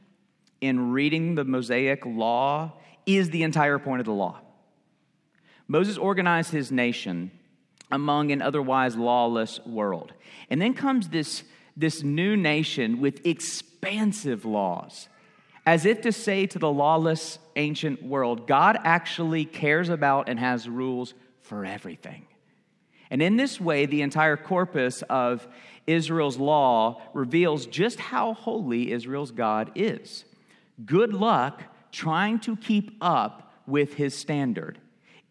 in 0.62 0.92
reading 0.92 1.34
the 1.34 1.44
Mosaic 1.44 2.06
law 2.06 2.72
is 3.04 3.28
the 3.28 3.42
entire 3.42 3.78
point 3.78 4.00
of 4.00 4.06
the 4.06 4.14
law? 4.14 4.40
Moses 5.68 5.98
organized 5.98 6.50
his 6.50 6.72
nation 6.72 7.32
among 7.92 8.32
an 8.32 8.40
otherwise 8.40 8.96
lawless 8.96 9.60
world. 9.66 10.14
And 10.48 10.58
then 10.62 10.72
comes 10.72 11.10
this, 11.10 11.42
this 11.76 12.02
new 12.02 12.34
nation 12.34 12.98
with 12.98 13.26
expansive 13.26 14.46
laws, 14.46 15.10
as 15.66 15.84
if 15.84 16.00
to 16.00 16.10
say 16.10 16.46
to 16.46 16.58
the 16.58 16.72
lawless 16.72 17.38
ancient 17.56 18.02
world, 18.02 18.46
God 18.46 18.78
actually 18.84 19.44
cares 19.44 19.90
about 19.90 20.30
and 20.30 20.38
has 20.38 20.66
rules 20.66 21.12
for 21.42 21.66
everything. 21.66 22.24
And 23.10 23.20
in 23.20 23.36
this 23.36 23.60
way, 23.60 23.84
the 23.84 24.00
entire 24.00 24.38
corpus 24.38 25.02
of 25.02 25.46
Israel's 25.86 26.38
law 26.38 27.00
reveals 27.12 27.66
just 27.66 28.00
how 28.00 28.34
holy 28.34 28.92
Israel's 28.92 29.30
God 29.30 29.72
is. 29.74 30.24
Good 30.84 31.12
luck 31.12 31.62
trying 31.92 32.40
to 32.40 32.56
keep 32.56 32.96
up 33.00 33.52
with 33.66 33.94
his 33.94 34.14
standard. 34.14 34.78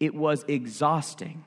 It 0.00 0.14
was 0.14 0.44
exhausting. 0.48 1.44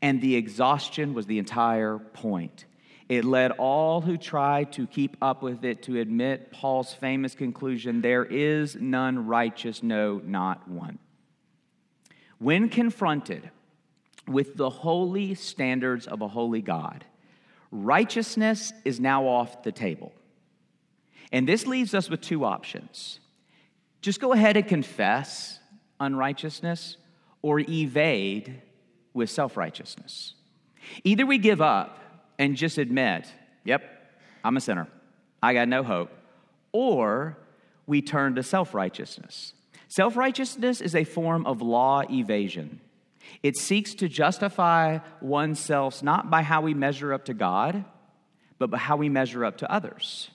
And 0.00 0.20
the 0.20 0.36
exhaustion 0.36 1.14
was 1.14 1.26
the 1.26 1.38
entire 1.38 1.98
point. 1.98 2.66
It 3.08 3.24
led 3.24 3.52
all 3.52 4.00
who 4.00 4.16
tried 4.16 4.72
to 4.72 4.86
keep 4.86 5.16
up 5.20 5.42
with 5.42 5.64
it 5.64 5.82
to 5.84 6.00
admit 6.00 6.50
Paul's 6.50 6.92
famous 6.92 7.34
conclusion 7.34 8.00
there 8.00 8.24
is 8.24 8.76
none 8.76 9.26
righteous, 9.26 9.82
no, 9.82 10.20
not 10.24 10.68
one. 10.68 10.98
When 12.38 12.68
confronted 12.68 13.50
with 14.26 14.56
the 14.56 14.70
holy 14.70 15.34
standards 15.34 16.06
of 16.06 16.22
a 16.22 16.28
holy 16.28 16.62
God, 16.62 17.04
righteousness 17.72 18.72
is 18.84 19.00
now 19.00 19.26
off 19.26 19.64
the 19.64 19.72
table. 19.72 20.12
And 21.32 21.48
this 21.48 21.66
leaves 21.66 21.94
us 21.94 22.10
with 22.10 22.20
two 22.20 22.44
options. 22.44 23.18
Just 24.02 24.20
go 24.20 24.32
ahead 24.32 24.56
and 24.56 24.68
confess 24.68 25.58
unrighteousness 25.98 26.98
or 27.40 27.60
evade 27.60 28.60
with 29.14 29.30
self 29.30 29.56
righteousness. 29.56 30.34
Either 31.02 31.24
we 31.24 31.38
give 31.38 31.60
up 31.60 31.98
and 32.38 32.56
just 32.56 32.76
admit, 32.76 33.32
yep, 33.64 33.82
I'm 34.44 34.56
a 34.56 34.60
sinner, 34.60 34.88
I 35.42 35.54
got 35.54 35.68
no 35.68 35.82
hope, 35.82 36.10
or 36.72 37.38
we 37.86 38.02
turn 38.02 38.34
to 38.34 38.42
self 38.42 38.74
righteousness. 38.74 39.54
Self 39.88 40.16
righteousness 40.16 40.80
is 40.80 40.94
a 40.94 41.04
form 41.04 41.46
of 41.46 41.62
law 41.62 42.02
evasion. 42.10 42.80
It 43.42 43.56
seeks 43.56 43.94
to 43.94 44.08
justify 44.08 44.98
oneself 45.20 46.02
not 46.02 46.30
by 46.30 46.42
how 46.42 46.60
we 46.60 46.74
measure 46.74 47.12
up 47.12 47.24
to 47.26 47.34
God, 47.34 47.84
but 48.58 48.70
by 48.70 48.78
how 48.78 48.96
we 48.96 49.08
measure 49.08 49.44
up 49.44 49.58
to 49.58 49.72
others. 49.72 50.30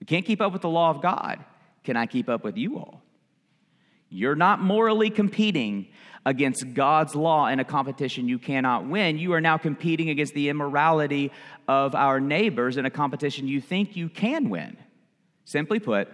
We 0.00 0.06
can't 0.06 0.26
keep 0.26 0.40
up 0.40 0.52
with 0.52 0.62
the 0.62 0.68
law 0.68 0.90
of 0.90 1.00
God. 1.00 1.44
Can 1.82 1.96
I 1.96 2.06
keep 2.06 2.28
up 2.28 2.44
with 2.44 2.56
you 2.56 2.78
all? 2.78 3.02
You're 4.08 4.36
not 4.36 4.60
morally 4.60 5.10
competing 5.10 5.88
against 6.26 6.72
God's 6.72 7.14
law 7.14 7.48
in 7.48 7.60
a 7.60 7.64
competition 7.64 8.28
you 8.28 8.38
cannot 8.38 8.86
win. 8.86 9.18
You 9.18 9.32
are 9.34 9.40
now 9.40 9.58
competing 9.58 10.08
against 10.08 10.34
the 10.34 10.48
immorality 10.48 11.32
of 11.68 11.94
our 11.94 12.20
neighbors 12.20 12.76
in 12.76 12.86
a 12.86 12.90
competition 12.90 13.48
you 13.48 13.60
think 13.60 13.96
you 13.96 14.08
can 14.08 14.50
win. 14.50 14.76
Simply 15.44 15.80
put, 15.80 16.08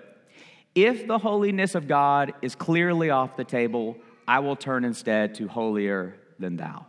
if 0.75 1.07
the 1.07 1.19
holiness 1.19 1.75
of 1.75 1.87
God 1.87 2.33
is 2.43 2.55
clearly 2.55 3.11
off 3.11 3.37
the 3.37 3.45
table, 3.45 3.97
I 4.31 4.39
will 4.39 4.55
turn 4.55 4.85
instead 4.85 5.35
to 5.35 5.49
holier 5.49 6.15
than 6.39 6.57
thou. 6.57 6.87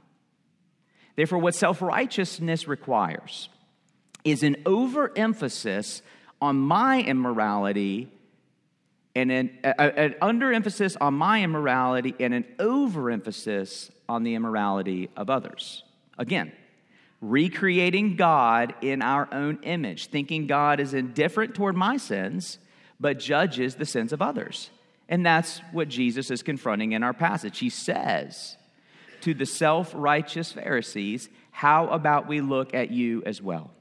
Therefore, 1.15 1.39
what 1.39 1.55
self 1.55 1.81
righteousness 1.81 2.67
requires 2.67 3.49
is 4.23 4.43
an 4.43 4.57
overemphasis 4.67 6.03
on 6.39 6.59
my 6.59 7.01
immorality 7.01 8.11
and 9.15 9.31
an, 9.31 9.57
an 9.63 10.13
underemphasis 10.21 10.95
on 11.01 11.15
my 11.15 11.41
immorality 11.41 12.13
and 12.19 12.35
an 12.35 12.45
overemphasis 12.59 13.89
on 14.07 14.21
the 14.21 14.35
immorality 14.35 15.09
of 15.17 15.31
others. 15.31 15.83
Again, 16.19 16.51
recreating 17.21 18.17
God 18.17 18.75
in 18.81 19.01
our 19.01 19.27
own 19.33 19.57
image, 19.63 20.09
thinking 20.09 20.45
God 20.45 20.79
is 20.79 20.93
indifferent 20.93 21.55
toward 21.55 21.75
my 21.75 21.97
sins 21.97 22.59
but 22.99 23.17
judges 23.17 23.75
the 23.75 23.85
sins 23.87 24.13
of 24.13 24.21
others. 24.21 24.69
And 25.11 25.25
that's 25.25 25.59
what 25.73 25.89
Jesus 25.89 26.31
is 26.31 26.41
confronting 26.41 26.93
in 26.93 27.03
our 27.03 27.13
passage. 27.13 27.59
He 27.59 27.69
says 27.69 28.55
to 29.19 29.33
the 29.33 29.45
self 29.45 29.91
righteous 29.93 30.53
Pharisees, 30.53 31.29
How 31.51 31.89
about 31.89 32.29
we 32.29 32.39
look 32.39 32.73
at 32.73 32.91
you 32.91 33.21
as 33.25 33.41
well? 33.41 33.71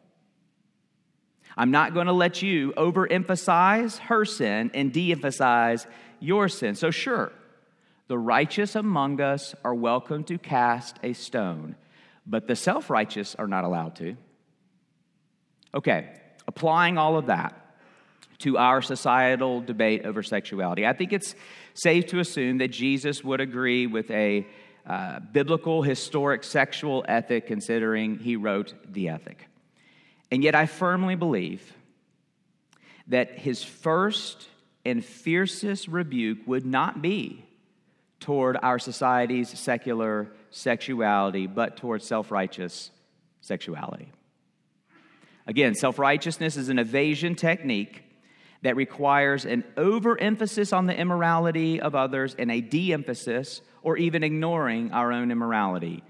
I'm 1.57 1.71
not 1.71 1.95
going 1.95 2.09
to 2.09 2.13
let 2.13 2.43
you 2.43 2.73
overemphasize 2.77 3.99
her 3.99 4.25
sin 4.25 4.73
and 4.75 4.93
de 4.93 5.13
emphasize 5.13 5.87
your 6.19 6.49
sin. 6.49 6.75
So, 6.75 6.91
sure, 6.91 7.31
the 8.09 8.19
righteous 8.19 8.75
among 8.75 9.21
us 9.21 9.55
are 9.65 9.75
welcome 9.75 10.25
to 10.25 10.37
cast 10.37 10.99
a 11.05 11.13
stone, 11.13 11.77
but 12.27 12.49
the 12.49 12.57
self 12.57 12.91
righteous 12.91 13.37
are 13.37 13.47
not 13.47 13.63
allowed 13.63 13.95
to. 13.97 14.17
Okay, 15.75 16.09
applying 16.49 16.99
all 16.99 17.17
of 17.17 17.27
that 17.27 17.60
to 18.41 18.59
our 18.59 18.83
societal 18.83 19.61
debate 19.61 20.05
over 20.05 20.23
sexuality, 20.23 20.87
I 20.87 20.93
think 20.93 21.13
it's 21.13 21.35
safe 21.75 22.07
to 22.09 22.19
assume 22.21 22.59
that 22.59 22.69
Jesus 22.69 23.23
would 23.23 23.41
agree 23.41 23.87
with 23.87 24.11
a 24.11 24.47
uh, 24.87 25.21
biblical, 25.21 25.83
historic 25.83 26.43
sexual 26.43 27.05
ethic, 27.07 27.47
considering 27.47 28.19
he 28.19 28.37
wrote 28.37 28.75
the 28.91 29.09
ethic. 29.09 29.47
And 30.31 30.43
yet, 30.43 30.55
I 30.55 30.67
firmly 30.67 31.17
believe 31.17 31.75
that 33.09 33.39
his 33.39 33.63
first 33.63 34.49
and 34.85 35.05
fiercest 35.05 35.89
rebuke 35.89 36.39
would 36.47 36.65
not 36.65 37.03
be 37.03 37.45
toward 38.21 38.57
our 38.63 38.79
society's 38.79 39.59
secular 39.59 40.33
sexuality, 40.51 41.47
but 41.47 41.77
toward 41.77 42.03
self 42.03 42.31
righteous 42.31 42.91
sexuality. 43.41 44.13
Again, 45.47 45.75
self 45.75 45.99
righteousness 45.99 46.57
is 46.57 46.69
an 46.69 46.79
evasion 46.79 47.35
technique 47.35 48.05
that 48.63 48.77
requires 48.77 49.47
an 49.47 49.65
overemphasis 49.77 50.73
on 50.73 50.87
the 50.87 50.97
immorality 50.97 51.81
of 51.81 51.95
others 51.95 52.35
and 52.39 52.51
a 52.51 52.61
de 52.61 52.93
emphasis 52.93 53.63
or 53.83 53.97
even 53.97 54.23
ignoring 54.23 54.93
our 54.93 55.13
own 55.13 55.31
immorality. 55.31 56.03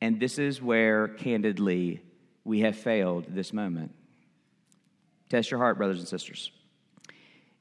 And 0.00 0.20
this 0.20 0.38
is 0.38 0.62
where, 0.62 1.08
candidly, 1.08 2.00
we 2.44 2.60
have 2.60 2.76
failed 2.76 3.26
this 3.28 3.52
moment. 3.52 3.92
Test 5.28 5.50
your 5.50 5.58
heart, 5.58 5.78
brothers 5.78 5.98
and 5.98 6.08
sisters. 6.08 6.50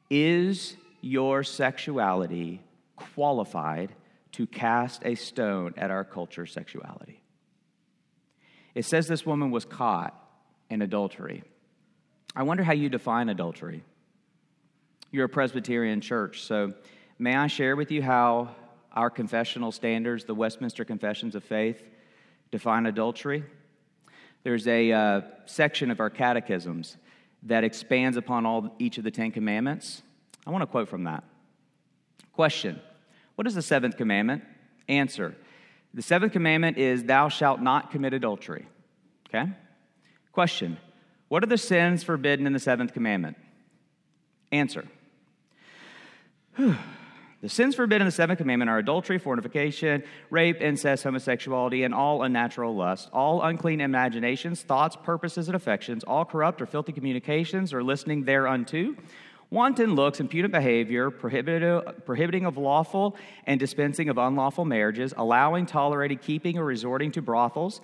Is 0.09 0.75
your 1.01 1.43
sexuality 1.43 2.61
qualified 2.95 3.93
to 4.33 4.47
cast 4.47 5.05
a 5.05 5.15
stone 5.15 5.73
at 5.77 5.91
our 5.91 6.03
culture's 6.03 6.51
sexuality? 6.51 7.21
It 8.75 8.85
says 8.85 9.07
this 9.07 9.25
woman 9.25 9.51
was 9.51 9.65
caught 9.65 10.15
in 10.69 10.81
adultery. 10.81 11.43
I 12.35 12.43
wonder 12.43 12.63
how 12.63 12.73
you 12.73 12.89
define 12.89 13.29
adultery. 13.29 13.83
You're 15.11 15.25
a 15.25 15.29
Presbyterian 15.29 16.01
church, 16.01 16.43
so 16.43 16.73
may 17.17 17.35
I 17.35 17.47
share 17.47 17.75
with 17.75 17.89
you 17.89 18.03
how 18.03 18.55
our 18.93 19.09
confessional 19.09 19.71
standards, 19.71 20.25
the 20.25 20.35
Westminster 20.35 20.85
Confessions 20.85 21.33
of 21.33 21.43
Faith, 21.43 21.83
define 22.51 22.85
adultery? 22.85 23.43
There's 24.43 24.67
a 24.67 24.91
uh, 24.91 25.21
section 25.47 25.89
of 25.89 25.99
our 25.99 26.11
catechisms 26.11 26.97
that 27.41 27.63
expands 27.63 28.17
upon 28.17 28.45
all 28.45 28.75
each 28.77 28.99
of 28.99 29.03
the 29.03 29.09
Ten 29.09 29.31
Commandments. 29.31 30.03
I 30.45 30.51
want 30.51 30.61
to 30.61 30.67
quote 30.67 30.87
from 30.87 31.05
that. 31.05 31.23
Question 32.33 32.79
What 33.33 33.47
is 33.47 33.55
the 33.55 33.63
seventh 33.63 33.97
commandment? 33.97 34.43
Answer 34.87 35.35
The 35.91 36.03
seventh 36.03 36.33
commandment 36.33 36.77
is, 36.77 37.03
Thou 37.03 37.29
shalt 37.29 37.61
not 37.61 37.89
commit 37.89 38.13
adultery. 38.13 38.67
Okay? 39.27 39.49
Question 40.33 40.77
What 41.29 41.43
are 41.43 41.47
the 41.47 41.57
sins 41.57 42.03
forbidden 42.03 42.45
in 42.45 42.53
the 42.53 42.59
seventh 42.59 42.93
commandment? 42.93 43.37
Answer 44.51 44.85
The 47.41 47.47
sins 47.47 47.73
forbidden 47.73 48.01
in 48.01 48.07
the 48.07 48.11
seventh 48.11 48.39
commandment 48.39 48.69
are 48.69 48.79
adultery, 48.79 49.17
fornication, 49.17 50.03
rape, 50.29 50.59
incest, 50.59 51.05
homosexuality, 51.05 51.85
and 51.85 51.93
all 51.93 52.23
unnatural 52.23 52.75
lust, 52.75 53.09
all 53.13 53.41
unclean 53.41 53.79
imaginations, 53.79 54.61
thoughts, 54.61 54.97
purposes, 54.97 55.47
and 55.47 55.55
affections, 55.55 56.03
all 56.03 56.25
corrupt 56.25 56.61
or 56.61 56.65
filthy 56.65 56.91
communications 56.91 57.73
or 57.73 57.81
listening 57.81 58.25
thereunto, 58.25 58.93
wanton 59.51 59.95
looks, 59.95 60.19
impudent 60.19 60.51
behavior, 60.51 61.09
prohibiting 61.09 62.45
of 62.45 62.57
lawful 62.57 63.15
and 63.45 63.57
dispensing 63.57 64.09
of 64.09 64.17
unlawful 64.17 64.65
marriages, 64.65 65.13
allowing, 65.15 65.65
tolerating, 65.65 66.17
keeping, 66.17 66.57
or 66.57 66.65
resorting 66.65 67.09
to 67.09 67.21
brothels, 67.21 67.79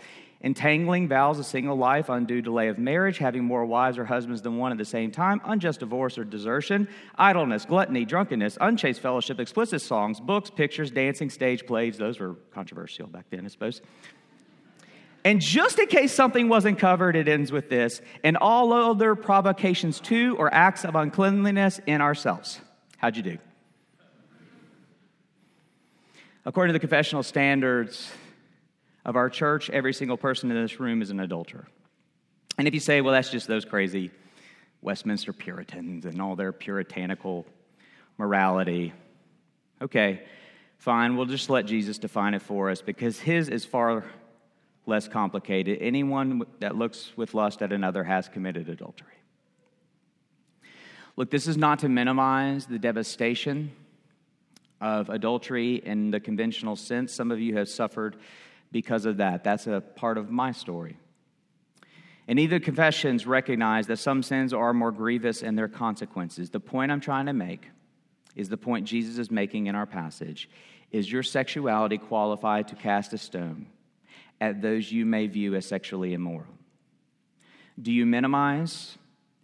entangling 0.46 1.08
vows 1.08 1.40
of 1.40 1.46
single 1.46 1.76
life, 1.76 2.08
undue 2.08 2.40
delay 2.40 2.68
of 2.68 2.78
marriage, 2.78 3.18
having 3.18 3.44
more 3.44 3.66
wives 3.66 3.98
or 3.98 4.06
husbands 4.06 4.44
than 4.44 4.58
one 4.58 4.72
at 4.72 4.78
the 4.78 4.86
same 4.86 5.10
time, 5.10 5.42
unjust 5.44 5.80
divorce 5.80 6.20
or 6.20 6.24
desertion, 6.24 6.88
idleness, 7.18 7.66
gluttony, 7.66 8.06
drunkenness, 8.06 8.56
unchaste 8.62 9.02
fellowship, 9.02 9.40
explicit 9.40 9.82
songs, 9.82 10.20
books, 10.20 10.52
pictures, 10.52 10.92
dancing, 10.92 11.32
stage 11.32 11.66
plays. 11.66 11.98
Those 11.98 12.20
were 12.20 12.36
controversial 12.54 13.08
back 13.08 13.26
then, 13.32 13.44
I 13.44 13.48
suppose. 13.48 13.82
And 15.26 15.42
just 15.42 15.80
in 15.80 15.88
case 15.88 16.14
something 16.14 16.48
wasn't 16.48 16.78
covered, 16.78 17.16
it 17.16 17.28
ends 17.28 17.52
with 17.52 17.68
this 17.68 18.00
and 18.24 18.38
all 18.38 18.72
other 18.72 19.16
provocations 19.16 20.00
to 20.02 20.36
or 20.38 20.54
acts 20.54 20.86
of 20.86 20.96
uncleanliness 20.96 21.82
in 21.88 22.02
ourselves. 22.02 22.62
How'd 22.98 23.18
you 23.18 23.24
do? 23.24 23.38
According 26.46 26.70
to 26.70 26.74
the 26.74 26.80
confessional 26.80 27.24
standards, 27.24 28.12
of 29.06 29.16
our 29.16 29.30
church, 29.30 29.70
every 29.70 29.94
single 29.94 30.18
person 30.18 30.50
in 30.52 30.62
this 30.62 30.80
room 30.80 31.02
is 31.02 31.12
an 31.12 31.20
adulterer. 31.20 31.68
And 32.58 32.68
if 32.68 32.74
you 32.74 32.80
say, 32.80 33.02
well, 33.02 33.14
that's 33.14 33.30
just 33.30 33.48
those 33.48 33.64
crazy 33.64 34.12
Westminster 34.82 35.34
Puritans 35.34 36.06
and 36.06 36.22
all 36.22 36.36
their 36.36 36.52
puritanical 36.52 37.46
morality, 38.18 38.94
okay, 39.82 40.24
fine, 40.78 41.16
we'll 41.16 41.26
just 41.26 41.50
let 41.50 41.66
Jesus 41.66 41.98
define 41.98 42.34
it 42.34 42.42
for 42.42 42.70
us 42.70 42.82
because 42.82 43.20
his 43.20 43.50
is 43.50 43.64
far 43.64 44.04
less 44.86 45.08
complicated. 45.08 45.80
Anyone 45.82 46.44
that 46.60 46.76
looks 46.76 47.12
with 47.16 47.34
lust 47.34 47.62
at 47.62 47.72
another 47.72 48.04
has 48.04 48.28
committed 48.28 48.70
adultery. 48.70 49.08
Look, 51.16 51.30
this 51.32 51.48
is 51.48 51.58
not 51.58 51.80
to 51.80 51.90
minimize 51.90 52.66
the 52.66 52.80
devastation 52.80 53.72
of 54.82 55.10
adultery 55.10 55.76
in 55.76 56.12
the 56.12 56.20
conventional 56.20 56.76
sense. 56.76 57.14
Some 57.14 57.32
of 57.32 57.40
you 57.40 57.56
have 57.58 57.70
suffered 57.70 58.18
because 58.76 59.06
of 59.06 59.16
that. 59.16 59.42
That's 59.42 59.68
a 59.68 59.80
part 59.80 60.18
of 60.18 60.30
my 60.30 60.52
story. 60.52 60.98
And 62.28 62.38
either 62.38 62.60
confessions 62.60 63.26
recognize 63.26 63.88
that 63.88 64.00
some 64.00 64.22
sins 64.22 64.52
are 64.52 64.74
more 64.74 64.92
grievous 64.92 65.44
in 65.44 65.56
their 65.56 65.70
consequences. 65.70 66.50
The 66.50 66.60
point 66.60 66.92
I'm 66.92 67.00
trying 67.00 67.28
to 67.28 67.32
make 67.32 67.70
is 68.36 68.50
the 68.50 68.58
point 68.58 68.86
Jesus 68.86 69.18
is 69.18 69.32
making 69.32 69.68
in 69.68 69.76
our 69.76 69.86
passage. 69.86 70.50
Is 70.92 71.10
your 71.10 71.24
sexuality 71.24 71.98
qualified 71.98 72.68
to 72.68 72.76
cast 72.76 73.14
a 73.14 73.18
stone 73.18 73.68
at 74.42 74.62
those 74.62 74.92
you 74.92 75.06
may 75.06 75.28
view 75.28 75.56
as 75.56 75.66
sexually 75.66 76.14
immoral? 76.14 76.54
Do 77.82 77.94
you 77.94 78.06
minimize, 78.06 78.98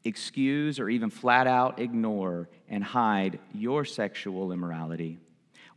excuse, 0.04 0.78
or 0.78 0.90
even 0.90 1.10
flat 1.10 1.48
out 1.48 1.80
ignore 1.80 2.50
and 2.68 2.84
hide 2.84 3.40
your 3.54 3.86
sexual 3.86 4.52
immorality 4.52 5.20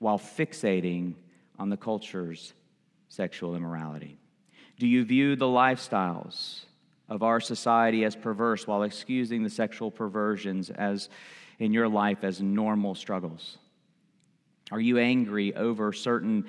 while 0.00 0.18
fixating 0.18 1.14
on 1.56 1.68
the 1.68 1.76
culture's 1.76 2.52
sexual 3.14 3.54
immorality? 3.54 4.18
Do 4.78 4.86
you 4.86 5.04
view 5.04 5.36
the 5.36 5.46
lifestyles 5.46 6.64
of 7.08 7.22
our 7.22 7.40
society 7.40 8.04
as 8.04 8.16
perverse 8.16 8.66
while 8.66 8.82
excusing 8.82 9.42
the 9.42 9.50
sexual 9.50 9.90
perversions 9.90 10.70
as 10.70 11.08
in 11.58 11.72
your 11.72 11.88
life 11.88 12.24
as 12.24 12.42
normal 12.42 12.94
struggles? 12.94 13.58
Are 14.72 14.80
you 14.80 14.98
angry 14.98 15.54
over 15.54 15.92
certain 15.92 16.46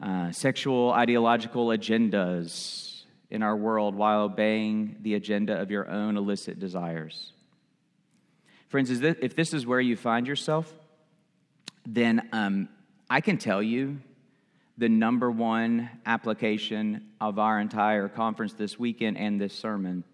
uh, 0.00 0.30
sexual 0.30 0.92
ideological 0.92 1.68
agendas 1.68 3.02
in 3.30 3.42
our 3.42 3.56
world 3.56 3.94
while 3.94 4.22
obeying 4.22 4.96
the 5.02 5.14
agenda 5.14 5.60
of 5.60 5.70
your 5.70 5.88
own 5.90 6.16
illicit 6.16 6.58
desires? 6.58 7.32
Friends, 8.68 8.98
this, 8.98 9.16
if 9.20 9.34
this 9.34 9.52
is 9.52 9.66
where 9.66 9.80
you 9.80 9.96
find 9.96 10.26
yourself, 10.26 10.72
then 11.84 12.28
um, 12.32 12.68
I 13.10 13.20
can 13.20 13.38
tell 13.38 13.62
you 13.62 13.98
the 14.78 14.88
number 14.88 15.30
one 15.30 15.88
application 16.04 17.08
of 17.20 17.38
our 17.38 17.58
entire 17.58 18.08
conference 18.08 18.52
this 18.52 18.78
weekend 18.78 19.16
and 19.16 19.40
this 19.40 19.54
sermon. 19.54 20.04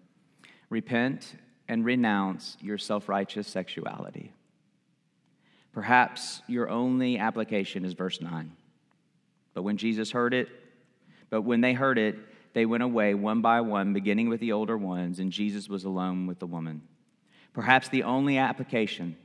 Repent 0.69 1.35
and 1.67 1.83
renounce 1.83 2.57
your 2.61 2.77
self 2.77 3.09
righteous 3.09 3.47
sexuality. 3.47 4.31
Perhaps 5.73 6.41
your 6.47 6.69
only 6.69 7.17
application 7.17 7.83
is 7.83 7.93
verse 7.93 8.21
9. 8.21 8.51
But 9.53 9.63
when 9.63 9.77
Jesus 9.77 10.11
heard 10.11 10.33
it, 10.33 10.47
but 11.29 11.41
when 11.41 11.61
they 11.61 11.73
heard 11.73 11.97
it, 11.97 12.15
they 12.53 12.65
went 12.65 12.83
away 12.83 13.15
one 13.15 13.41
by 13.41 13.61
one, 13.61 13.93
beginning 13.93 14.29
with 14.29 14.39
the 14.39 14.51
older 14.51 14.77
ones, 14.77 15.19
and 15.19 15.31
Jesus 15.31 15.67
was 15.67 15.83
alone 15.83 16.27
with 16.27 16.39
the 16.39 16.45
woman. 16.45 16.83
Perhaps 17.53 17.89
the 17.89 18.03
only 18.03 18.37
application 18.37 19.17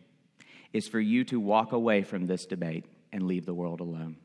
is 0.73 0.89
for 0.89 1.01
you 1.01 1.25
to 1.25 1.39
walk 1.39 1.73
away 1.73 2.03
from 2.03 2.27
this 2.27 2.47
debate 2.47 2.87
and 3.13 3.27
leave 3.27 3.47
the 3.47 3.55
world 3.55 3.81
alone 3.81 4.17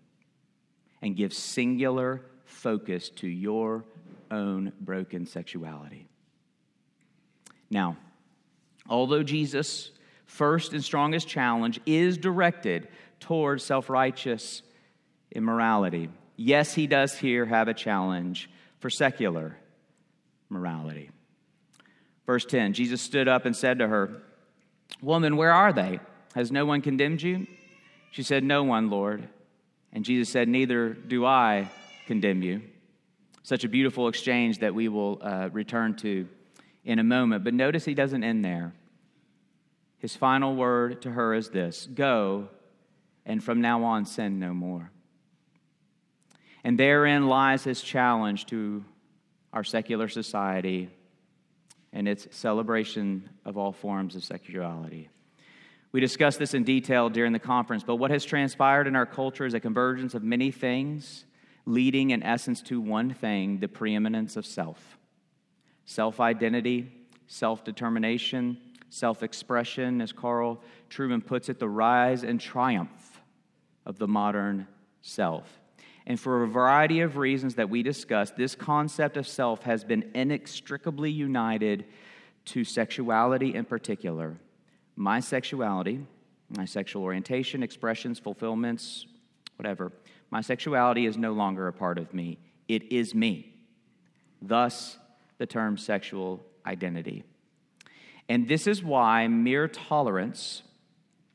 and 1.03 1.17
give 1.17 1.33
singular 1.33 2.21
focus 2.45 3.09
to 3.09 3.27
your 3.27 3.83
own 4.31 4.71
broken 4.79 5.25
sexuality. 5.25 6.07
Now, 7.69 7.97
although 8.89 9.21
Jesus' 9.21 9.91
first 10.25 10.71
and 10.71 10.83
strongest 10.83 11.27
challenge 11.27 11.79
is 11.85 12.17
directed 12.17 12.87
towards 13.19 13.63
self 13.63 13.89
righteous 13.89 14.63
immorality, 15.31 16.09
yes, 16.37 16.73
he 16.73 16.87
does 16.87 17.17
here 17.17 17.45
have 17.45 17.67
a 17.67 17.73
challenge 17.73 18.49
for 18.79 18.89
secular 18.89 19.57
morality. 20.49 21.09
Verse 22.25 22.45
10 22.45 22.73
Jesus 22.73 23.01
stood 23.01 23.27
up 23.27 23.45
and 23.45 23.55
said 23.55 23.79
to 23.79 23.87
her, 23.89 24.21
Woman, 25.01 25.35
where 25.35 25.51
are 25.51 25.73
they? 25.73 25.99
Has 26.33 26.49
no 26.49 26.65
one 26.65 26.81
condemned 26.81 27.21
you? 27.21 27.45
She 28.11 28.23
said, 28.23 28.45
No 28.45 28.63
one, 28.63 28.89
Lord. 28.89 29.27
And 29.93 30.03
Jesus 30.03 30.27
said, 30.29 30.49
Neither 30.49 30.89
do 30.89 31.25
I 31.25 31.69
condemn 32.07 32.41
you. 32.41 32.61
Such 33.43 33.63
a 33.63 33.69
beautiful 33.69 34.07
exchange 34.07 34.59
that 34.59 34.73
we 34.73 34.89
will 34.89 35.19
uh, 35.21 35.49
return 35.53 35.95
to 35.97 36.27
in 36.83 36.99
a 36.99 37.03
moment. 37.03 37.43
But 37.43 37.53
notice 37.53 37.85
he 37.85 37.93
doesn't 37.93 38.23
end 38.23 38.43
there. 38.43 38.73
His 39.99 40.15
final 40.15 40.55
word 40.55 41.03
to 41.03 41.11
her 41.11 41.33
is 41.33 41.49
this 41.49 41.87
Go, 41.93 42.49
and 43.25 43.41
from 43.41 43.61
now 43.61 43.83
on 43.83 44.05
sin 44.05 44.39
no 44.39 44.53
more. 44.53 44.91
And 46.63 46.77
therein 46.77 47.27
lies 47.27 47.63
his 47.63 47.81
challenge 47.81 48.47
to 48.47 48.83
our 49.51 49.63
secular 49.63 50.07
society 50.07 50.89
and 51.91 52.07
its 52.07 52.27
celebration 52.31 53.29
of 53.45 53.57
all 53.57 53.71
forms 53.71 54.15
of 54.15 54.23
sexuality. 54.23 55.09
We 55.93 55.99
discussed 55.99 56.39
this 56.39 56.55
in 56.55 56.63
detail 56.63 57.09
during 57.09 57.33
the 57.33 57.39
conference, 57.39 57.83
but 57.83 57.97
what 57.97 58.09
has 58.09 58.25
transpired 58.25 58.87
in 58.87 58.95
our 58.95 59.05
culture 59.05 59.45
is 59.45 59.53
a 59.53 59.59
convergence 59.59 60.15
of 60.15 60.23
many 60.23 60.49
things, 60.49 61.25
leading 61.67 62.09
in 62.09 62.23
essence 62.23 62.63
to 62.63 62.81
one 62.81 63.13
thing 63.13 63.59
the 63.59 63.67
preeminence 63.67 64.35
of 64.35 64.45
self 64.45 64.97
self 65.85 66.19
identity, 66.19 66.91
self 67.27 67.63
determination, 67.63 68.57
self 68.89 69.21
expression, 69.21 70.01
as 70.01 70.11
Carl 70.11 70.61
Trueman 70.89 71.23
puts 71.23 71.47
it, 71.47 71.59
the 71.59 71.69
rise 71.69 72.23
and 72.23 72.41
triumph 72.41 73.21
of 73.85 73.99
the 73.99 74.07
modern 74.07 74.67
self. 75.01 75.59
And 76.07 76.19
for 76.19 76.43
a 76.43 76.47
variety 76.47 77.01
of 77.01 77.17
reasons 77.17 77.55
that 77.55 77.69
we 77.69 77.83
discussed, 77.83 78.35
this 78.35 78.55
concept 78.55 79.15
of 79.15 79.27
self 79.27 79.61
has 79.63 79.83
been 79.83 80.09
inextricably 80.15 81.11
united 81.11 81.85
to 82.45 82.63
sexuality 82.63 83.53
in 83.53 83.63
particular. 83.63 84.37
My 84.95 85.19
sexuality, 85.19 86.05
my 86.49 86.65
sexual 86.65 87.03
orientation, 87.03 87.63
expressions, 87.63 88.19
fulfillments, 88.19 89.05
whatever, 89.57 89.91
my 90.29 90.41
sexuality 90.41 91.05
is 91.05 91.17
no 91.17 91.33
longer 91.33 91.67
a 91.67 91.73
part 91.73 91.97
of 91.97 92.13
me. 92.13 92.37
It 92.67 92.91
is 92.91 93.13
me. 93.13 93.53
Thus, 94.41 94.97
the 95.37 95.45
term 95.45 95.77
sexual 95.77 96.43
identity. 96.65 97.23
And 98.29 98.47
this 98.47 98.67
is 98.67 98.83
why 98.83 99.27
mere 99.27 99.67
tolerance 99.67 100.63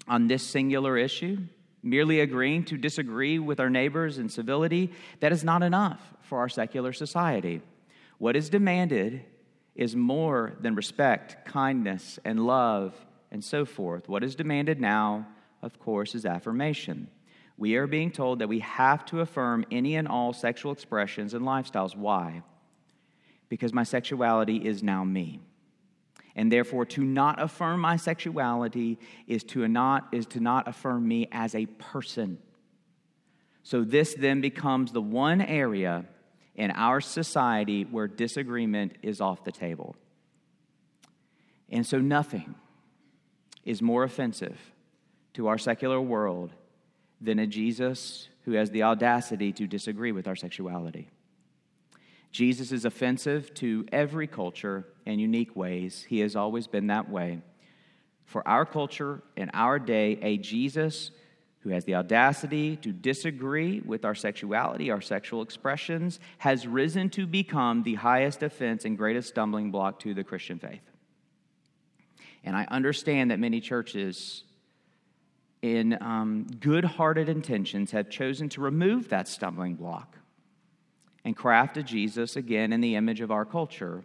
on 0.07 0.29
this 0.29 0.43
singular 0.43 0.97
issue 0.97 1.39
Merely 1.83 2.21
agreeing 2.21 2.65
to 2.65 2.77
disagree 2.77 3.39
with 3.39 3.61
our 3.61 3.71
neighbors 3.71 4.19
in 4.19 4.29
civility, 4.29 4.93
that 5.21 5.33
is 5.33 5.45
not 5.45 5.63
enough 5.63 6.01
for 6.23 6.39
our 6.39 6.49
secular 6.49 6.93
society. 6.93 7.63
What 8.19 8.35
is 8.35 8.51
demanded 8.51 9.23
is 9.77 9.95
more 9.95 10.55
than 10.61 10.75
respect, 10.75 11.47
kindness, 11.47 12.19
and 12.25 12.45
love, 12.45 12.95
and 13.31 13.45
so 13.45 13.65
forth. 13.65 14.09
What 14.09 14.25
is 14.25 14.35
demanded 14.35 14.81
now, 14.81 15.27
of 15.63 15.79
course, 15.79 16.15
is 16.15 16.25
affirmation. 16.25 17.09
We 17.57 17.75
are 17.77 17.87
being 17.87 18.11
told 18.11 18.39
that 18.39 18.49
we 18.49 18.61
have 18.61 19.05
to 19.07 19.21
affirm 19.21 19.65
any 19.71 19.97
and 19.97 20.07
all 20.07 20.33
sexual 20.33 20.73
expressions 20.73 21.35
and 21.35 21.45
lifestyles. 21.45 21.97
Why? 21.97 22.43
Because 23.49 23.73
my 23.73 23.83
sexuality 23.83 24.57
is 24.57 24.83
now 24.83 25.05
me 25.05 25.41
and 26.39 26.53
therefore 26.53 26.87
to 26.87 27.03
not 27.03 27.43
affirm 27.43 27.81
my 27.81 27.97
sexuality 27.97 28.97
is 29.27 29.43
to 29.43 29.67
not 29.67 30.07
is 30.13 30.25
to 30.25 30.39
not 30.39 30.69
affirm 30.69 31.07
me 31.07 31.27
as 31.33 31.55
a 31.55 31.67
person 31.67 32.39
so 33.65 33.83
this 33.83 34.15
then 34.15 34.41
becomes 34.41 34.93
the 34.93 35.03
one 35.03 35.41
area 35.41 36.07
in 36.55 36.71
our 36.71 37.01
society 37.01 37.83
where 37.83 38.07
disagreement 38.07 38.93
is 39.03 39.21
off 39.21 39.43
the 39.43 39.51
table 39.51 39.97
and 41.71 41.85
so 41.85 41.99
nothing 41.99 42.55
is 43.69 43.83
more 43.83 44.05
offensive 44.05 44.59
to 45.35 45.47
our 45.47 45.59
secular 45.59 46.01
world 46.01 46.53
than 47.21 47.39
a 47.39 47.47
Jesus 47.47 48.29
who 48.45 48.53
has 48.53 48.71
the 48.71 48.83
audacity 48.83 49.53
to 49.53 49.67
disagree 49.67 50.13
with 50.13 50.27
our 50.27 50.37
sexuality 50.37 51.09
Jesus 52.31 52.73
is 52.73 52.85
offensive 52.85 53.53
to 53.55 53.87
every 53.91 54.27
culture 54.27 54.87
in 55.07 55.19
unique 55.19 55.57
ways. 55.57 56.05
He 56.09 56.21
has 56.21 56.37
always 56.37 56.67
been 56.67 56.89
that 56.89 57.11
way. 57.11 57.41
For 58.25 58.47
our 58.47 58.67
culture 58.67 59.23
in 59.37 59.51
our 59.55 59.79
day, 59.79 60.19
a 60.21 60.37
Jesus 60.37 61.11
who 61.61 61.71
has 61.71 61.85
the 61.85 61.95
audacity 61.95 62.77
to 62.77 62.93
disagree 62.93 63.81
with 63.81 64.05
our 64.05 64.15
sexuality, 64.15 64.91
our 64.91 65.01
sexual 65.01 65.43
expressions, 65.43 66.21
has 66.39 66.67
risen 66.67 67.11
to 67.11 67.27
become 67.27 67.83
the 67.83 67.95
highest 67.95 68.43
offense 68.43 68.85
and 68.85 68.97
greatest 68.97 69.31
stumbling 69.31 69.71
block 69.71 69.99
to 70.01 70.15
the 70.15 70.23
Christian 70.23 70.59
faith. 70.59 70.88
And 72.45 72.57
I 72.57 72.67
understand 72.71 73.31
that 73.31 73.39
many 73.39 73.61
churches, 73.61 74.45
in 75.61 75.99
um, 76.01 76.47
good 76.61 76.85
hearted 76.85 77.29
intentions, 77.29 77.91
have 77.91 78.09
chosen 78.09 78.49
to 78.51 78.61
remove 78.61 79.09
that 79.09 79.29
stumbling 79.29 79.75
block 79.75 80.17
and 81.25 81.37
crafted 81.37 81.85
Jesus 81.85 82.37
again 82.37 82.73
in 82.73 82.81
the 82.81 82.95
image 82.95 83.21
of 83.21 83.31
our 83.31 83.45
culture 83.45 84.05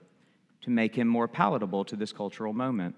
to 0.61 0.69
make 0.69 0.95
him 0.95 1.07
more 1.07 1.27
palatable 1.27 1.85
to 1.85 1.95
this 1.95 2.11
cultural 2.11 2.53
moment. 2.53 2.95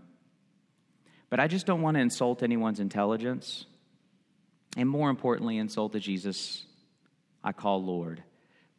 But 1.30 1.39
I 1.39 1.48
just 1.48 1.65
don't 1.65 1.82
want 1.82 1.95
to 1.95 2.02
insult 2.02 2.43
anyone's 2.43 2.80
intelligence, 2.80 3.65
and 4.78 4.88
more 4.88 5.10
importantly, 5.10 5.58
insult 5.58 5.91
the 5.91 6.00
Jesus 6.00 6.65
I 7.43 7.52
call 7.52 7.84
Lord 7.84 8.24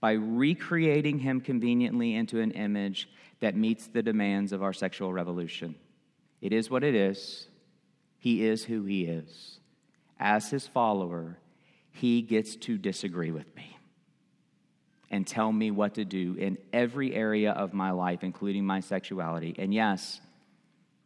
by 0.01 0.12
recreating 0.12 1.19
him 1.19 1.40
conveniently 1.40 2.14
into 2.14 2.40
an 2.40 2.51
image 2.53 3.09
that 3.40 3.57
meets 3.57 3.87
the 3.87 4.03
demands 4.03 4.53
of 4.53 4.62
our 4.62 4.73
sexual 4.73 5.12
revolution. 5.12 5.75
It 6.40 6.53
is 6.53 6.70
what 6.70 6.85
it 6.85 6.94
is, 6.94 7.49
he 8.18 8.44
is 8.44 8.64
who 8.64 8.85
he 8.85 9.05
is. 9.05 9.59
As 10.18 10.51
his 10.51 10.66
follower, 10.66 11.38
he 11.92 12.22
gets 12.22 12.57
to 12.57 12.79
disagree 12.79 13.31
with 13.31 13.55
me 13.57 13.77
and 15.11 15.27
tell 15.27 15.53
me 15.53 15.70
what 15.70 15.94
to 15.94 16.05
do 16.05 16.35
in 16.38 16.59
every 16.72 17.14
area 17.14 17.53
of 17.53 17.72
my 17.72 17.90
life, 17.90 18.22
including 18.22 18.64
my 18.64 18.81
sexuality. 18.81 19.55
And 19.59 19.72
yes, 19.72 20.20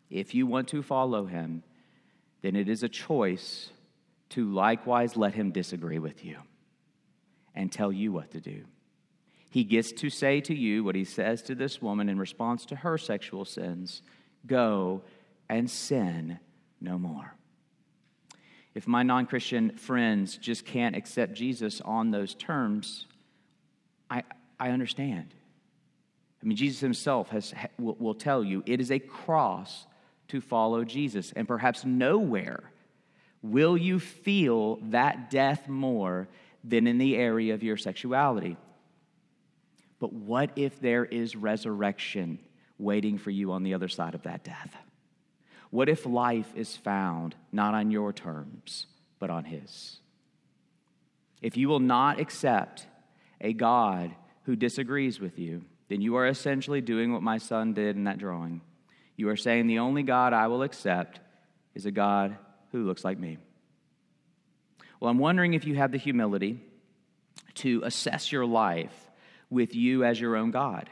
if 0.08 0.34
you 0.34 0.46
want 0.46 0.68
to 0.68 0.82
follow 0.82 1.26
him, 1.26 1.62
then 2.42 2.56
it 2.56 2.68
is 2.68 2.82
a 2.82 2.88
choice 2.88 3.70
to 4.30 4.50
likewise 4.50 5.16
let 5.16 5.34
him 5.34 5.50
disagree 5.50 5.98
with 5.98 6.24
you 6.24 6.38
and 7.54 7.70
tell 7.70 7.92
you 7.92 8.12
what 8.12 8.30
to 8.30 8.40
do. 8.40 8.64
He 9.50 9.64
gets 9.64 9.92
to 9.92 10.10
say 10.10 10.40
to 10.42 10.54
you 10.54 10.84
what 10.84 10.94
he 10.94 11.04
says 11.04 11.42
to 11.42 11.54
this 11.54 11.82
woman 11.82 12.08
in 12.08 12.18
response 12.18 12.64
to 12.66 12.76
her 12.76 12.96
sexual 12.96 13.44
sins 13.44 14.02
go 14.46 15.02
and 15.50 15.68
sin 15.68 16.38
no 16.80 16.98
more. 16.98 17.34
If 18.74 18.86
my 18.86 19.02
non 19.02 19.26
Christian 19.26 19.76
friends 19.76 20.38
just 20.38 20.64
can't 20.64 20.96
accept 20.96 21.34
Jesus 21.34 21.80
on 21.82 22.12
those 22.12 22.34
terms, 22.34 23.06
I, 24.08 24.22
I 24.58 24.70
understand. 24.70 25.34
I 26.42 26.46
mean, 26.46 26.56
Jesus 26.56 26.80
himself 26.80 27.28
has, 27.30 27.52
will, 27.78 27.96
will 27.98 28.14
tell 28.14 28.42
you 28.42 28.62
it 28.64 28.80
is 28.80 28.90
a 28.90 29.00
cross 29.00 29.86
to 30.28 30.40
follow 30.40 30.84
Jesus. 30.84 31.32
And 31.34 31.46
perhaps 31.48 31.84
nowhere 31.84 32.62
will 33.42 33.76
you 33.76 33.98
feel 33.98 34.76
that 34.90 35.30
death 35.30 35.68
more 35.68 36.28
than 36.62 36.86
in 36.86 36.98
the 36.98 37.16
area 37.16 37.54
of 37.54 37.62
your 37.62 37.76
sexuality. 37.76 38.56
But 39.98 40.12
what 40.12 40.50
if 40.56 40.80
there 40.80 41.04
is 41.04 41.34
resurrection 41.34 42.38
waiting 42.78 43.18
for 43.18 43.30
you 43.30 43.52
on 43.52 43.64
the 43.64 43.74
other 43.74 43.88
side 43.88 44.14
of 44.14 44.22
that 44.22 44.44
death? 44.44 44.76
What 45.70 45.88
if 45.88 46.04
life 46.04 46.52
is 46.54 46.76
found 46.76 47.34
not 47.52 47.74
on 47.74 47.90
your 47.90 48.12
terms, 48.12 48.86
but 49.18 49.30
on 49.30 49.44
His? 49.44 49.98
If 51.40 51.56
you 51.56 51.68
will 51.68 51.80
not 51.80 52.20
accept 52.20 52.86
a 53.40 53.52
God 53.52 54.14
who 54.44 54.56
disagrees 54.56 55.20
with 55.20 55.38
you, 55.38 55.62
then 55.88 56.00
you 56.00 56.16
are 56.16 56.26
essentially 56.26 56.80
doing 56.80 57.12
what 57.12 57.22
my 57.22 57.38
son 57.38 57.72
did 57.72 57.96
in 57.96 58.04
that 58.04 58.18
drawing. 58.18 58.60
You 59.16 59.28
are 59.28 59.36
saying 59.36 59.66
the 59.66 59.78
only 59.78 60.02
God 60.02 60.32
I 60.32 60.48
will 60.48 60.62
accept 60.62 61.20
is 61.74 61.86
a 61.86 61.90
God 61.90 62.36
who 62.72 62.84
looks 62.84 63.04
like 63.04 63.18
me. 63.18 63.38
Well, 64.98 65.10
I'm 65.10 65.18
wondering 65.18 65.54
if 65.54 65.66
you 65.66 65.76
have 65.76 65.92
the 65.92 65.98
humility 65.98 66.60
to 67.54 67.82
assess 67.84 68.30
your 68.30 68.46
life 68.46 69.10
with 69.48 69.74
you 69.74 70.04
as 70.04 70.20
your 70.20 70.36
own 70.36 70.50
God. 70.50 70.88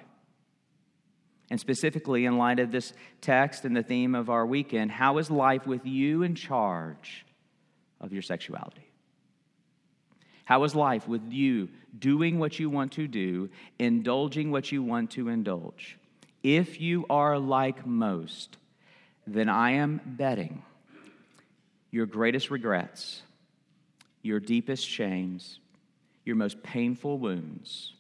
And 1.51 1.59
specifically, 1.59 2.27
in 2.27 2.37
light 2.37 2.59
of 2.59 2.71
this 2.71 2.93
text 3.21 3.65
and 3.65 3.75
the 3.75 3.83
theme 3.83 4.15
of 4.15 4.29
our 4.29 4.45
weekend, 4.45 4.91
how 4.91 5.19
is 5.19 5.31
life 5.31 5.67
with 5.67 5.87
you 5.87 6.23
in 6.23 6.35
charge 6.35 7.25
of 8.01 8.13
your 8.13 8.23
sexuality? 8.23 8.89
How 10.45 10.65
is 10.65 10.75
life 10.75 11.09
with 11.09 11.31
you 11.31 11.69
doing 11.99 12.39
what 12.39 12.59
you 12.59 12.71
want 12.71 12.93
to 12.93 13.07
do, 13.07 13.51
indulging 13.79 14.51
what 14.51 14.73
you 14.73 14.83
want 14.83 15.11
to 15.13 15.29
indulge? 15.29 15.99
If 16.43 16.81
you 16.81 17.07
are 17.11 17.39
like 17.39 17.87
most, 17.87 18.57
then 19.27 19.49
I 19.49 19.73
am 19.73 20.01
betting 20.05 20.63
your 21.91 22.07
greatest 22.07 22.51
regrets, 22.51 23.23
your 24.23 24.41
deepest 24.41 24.87
shames, 24.87 25.61
your 26.25 26.37
most 26.37 26.63
painful 26.63 27.19
wounds, 27.19 27.95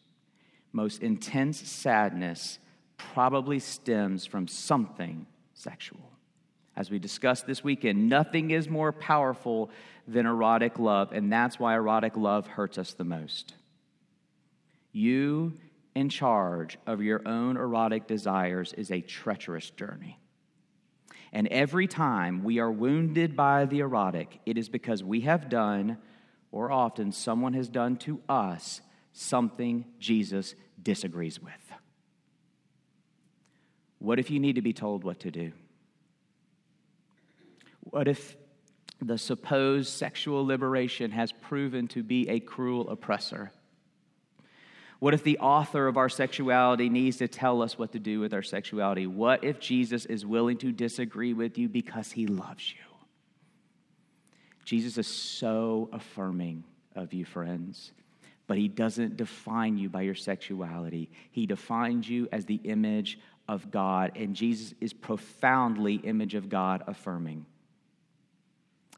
most 0.72 1.02
intense 1.02 1.58
sadness 1.60 2.58
probably 2.98 3.58
stems 3.58 4.26
from 4.26 4.46
something 4.46 5.26
sexual. 5.54 6.12
As 6.76 6.90
we 6.90 6.98
discussed 6.98 7.46
this 7.46 7.64
weekend, 7.64 8.08
nothing 8.08 8.50
is 8.50 8.68
more 8.68 8.92
powerful 8.92 9.70
than 10.06 10.26
erotic 10.26 10.78
love, 10.78 11.12
and 11.12 11.32
that's 11.32 11.58
why 11.58 11.74
erotic 11.74 12.16
love 12.16 12.46
hurts 12.46 12.78
us 12.78 12.94
the 12.94 13.04
most. 13.04 13.54
You 14.92 15.54
in 15.94 16.08
charge 16.08 16.78
of 16.86 17.02
your 17.02 17.26
own 17.26 17.56
erotic 17.56 18.06
desires 18.06 18.72
is 18.74 18.92
a 18.92 19.00
treacherous 19.00 19.70
journey. 19.70 20.20
And 21.32 21.48
every 21.48 21.88
time 21.88 22.44
we 22.44 22.58
are 22.60 22.70
wounded 22.70 23.34
by 23.36 23.64
the 23.64 23.80
erotic, 23.80 24.40
it 24.46 24.56
is 24.56 24.68
because 24.68 25.02
we 25.02 25.22
have 25.22 25.48
done, 25.48 25.98
or 26.52 26.70
often 26.70 27.10
someone 27.10 27.52
has 27.54 27.68
done 27.68 27.96
to 27.96 28.20
us, 28.28 28.80
something 29.12 29.84
Jesus 29.98 30.54
disagrees 30.80 31.42
with. 31.42 31.67
What 33.98 34.18
if 34.18 34.30
you 34.30 34.40
need 34.40 34.54
to 34.56 34.62
be 34.62 34.72
told 34.72 35.04
what 35.04 35.20
to 35.20 35.30
do? 35.30 35.52
What 37.80 38.08
if 38.08 38.36
the 39.00 39.18
supposed 39.18 39.88
sexual 39.88 40.44
liberation 40.44 41.10
has 41.12 41.32
proven 41.32 41.88
to 41.88 42.02
be 42.02 42.28
a 42.28 42.40
cruel 42.40 42.90
oppressor? 42.90 43.52
What 44.98 45.14
if 45.14 45.22
the 45.22 45.38
author 45.38 45.86
of 45.86 45.96
our 45.96 46.08
sexuality 46.08 46.88
needs 46.88 47.18
to 47.18 47.28
tell 47.28 47.62
us 47.62 47.78
what 47.78 47.92
to 47.92 48.00
do 48.00 48.18
with 48.18 48.34
our 48.34 48.42
sexuality? 48.42 49.06
What 49.06 49.44
if 49.44 49.60
Jesus 49.60 50.06
is 50.06 50.26
willing 50.26 50.58
to 50.58 50.72
disagree 50.72 51.32
with 51.32 51.56
you 51.56 51.68
because 51.68 52.10
he 52.10 52.26
loves 52.26 52.72
you? 52.72 52.84
Jesus 54.64 54.98
is 54.98 55.06
so 55.06 55.88
affirming 55.92 56.64
of 56.96 57.14
you, 57.14 57.24
friends, 57.24 57.92
but 58.48 58.56
he 58.56 58.66
doesn't 58.66 59.16
define 59.16 59.76
you 59.76 59.88
by 59.88 60.00
your 60.02 60.16
sexuality. 60.16 61.10
He 61.30 61.46
defines 61.46 62.08
you 62.08 62.28
as 62.32 62.46
the 62.46 62.60
image 62.64 63.20
of 63.46 63.70
God, 63.70 64.12
and 64.16 64.34
Jesus 64.34 64.74
is 64.80 64.92
profoundly 64.92 65.96
image 65.96 66.34
of 66.34 66.48
God 66.48 66.82
affirming. 66.86 67.46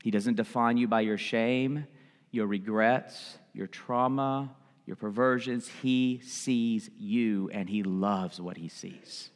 He 0.02 0.10
doesn't 0.10 0.36
define 0.36 0.76
you 0.76 0.88
by 0.88 1.02
your 1.02 1.18
shame, 1.18 1.86
your 2.30 2.46
regrets, 2.46 3.38
your 3.52 3.66
trauma, 3.66 4.50
your 4.86 4.96
perversions. 4.96 5.68
He 5.82 6.20
sees 6.24 6.88
you 6.98 7.50
and 7.52 7.68
he 7.68 7.82
loves 7.82 8.40
what 8.40 8.56
he 8.56 8.68
sees. 8.68 9.30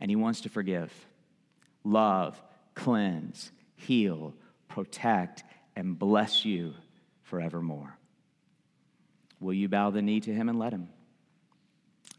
And 0.00 0.10
he 0.10 0.16
wants 0.16 0.42
to 0.42 0.48
forgive, 0.48 0.92
love, 1.82 2.40
cleanse, 2.74 3.50
heal, 3.76 4.34
protect, 4.68 5.44
and 5.74 5.98
bless 5.98 6.44
you 6.44 6.74
forevermore. 7.22 7.97
Will 9.40 9.54
you 9.54 9.68
bow 9.68 9.90
the 9.90 10.02
knee 10.02 10.20
to 10.20 10.34
him 10.34 10.48
and 10.48 10.58
let 10.58 10.72
him? 10.72 10.88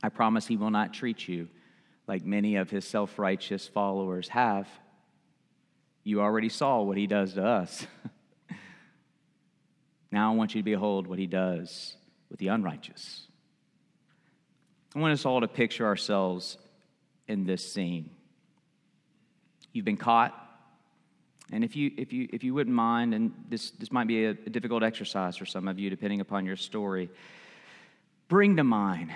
I 0.02 0.10
promise 0.10 0.48
he 0.48 0.58
will 0.58 0.72
not 0.72 0.94
treat 0.94 1.28
you 1.28 1.50
like 2.08 2.26
many 2.26 2.56
of 2.56 2.70
his 2.70 2.86
self 2.86 3.20
righteous 3.20 3.68
followers 3.68 4.30
have. 4.30 4.68
You 6.04 6.22
already 6.22 6.50
saw 6.50 6.82
what 6.82 6.98
he 6.98 7.08
does 7.08 7.34
to 7.34 7.46
us. 7.46 7.86
now 10.12 10.32
I 10.32 10.36
want 10.36 10.56
you 10.56 10.62
to 10.62 10.66
behold 10.66 11.08
what 11.08 11.20
he 11.20 11.28
does 11.28 11.96
with 12.30 12.40
the 12.40 12.48
unrighteous. 12.48 13.28
I 14.96 15.00
want 15.00 15.14
us 15.14 15.26
all 15.26 15.42
to 15.42 15.48
picture 15.48 15.86
ourselves 15.86 16.58
in 17.28 17.46
this 17.46 17.72
scene. 17.72 18.10
You've 19.72 19.86
been 19.86 19.98
caught, 19.98 20.34
and 21.52 21.64
if 21.64 21.76
you, 21.76 21.92
if 21.98 22.14
you, 22.14 22.28
if 22.32 22.44
you 22.44 22.54
wouldn't 22.54 22.76
mind, 22.76 23.14
and 23.14 23.34
this, 23.50 23.72
this 23.72 23.92
might 23.92 24.08
be 24.08 24.26
a, 24.26 24.32
a 24.32 24.50
difficult 24.50 24.84
exercise 24.84 25.38
for 25.38 25.46
some 25.46 25.68
of 25.68 25.80
you, 25.80 25.90
depending 25.90 26.22
upon 26.22 26.46
your 26.46 26.56
story, 26.56 27.10
bring 28.28 28.56
to 28.58 28.64
mind 28.64 29.12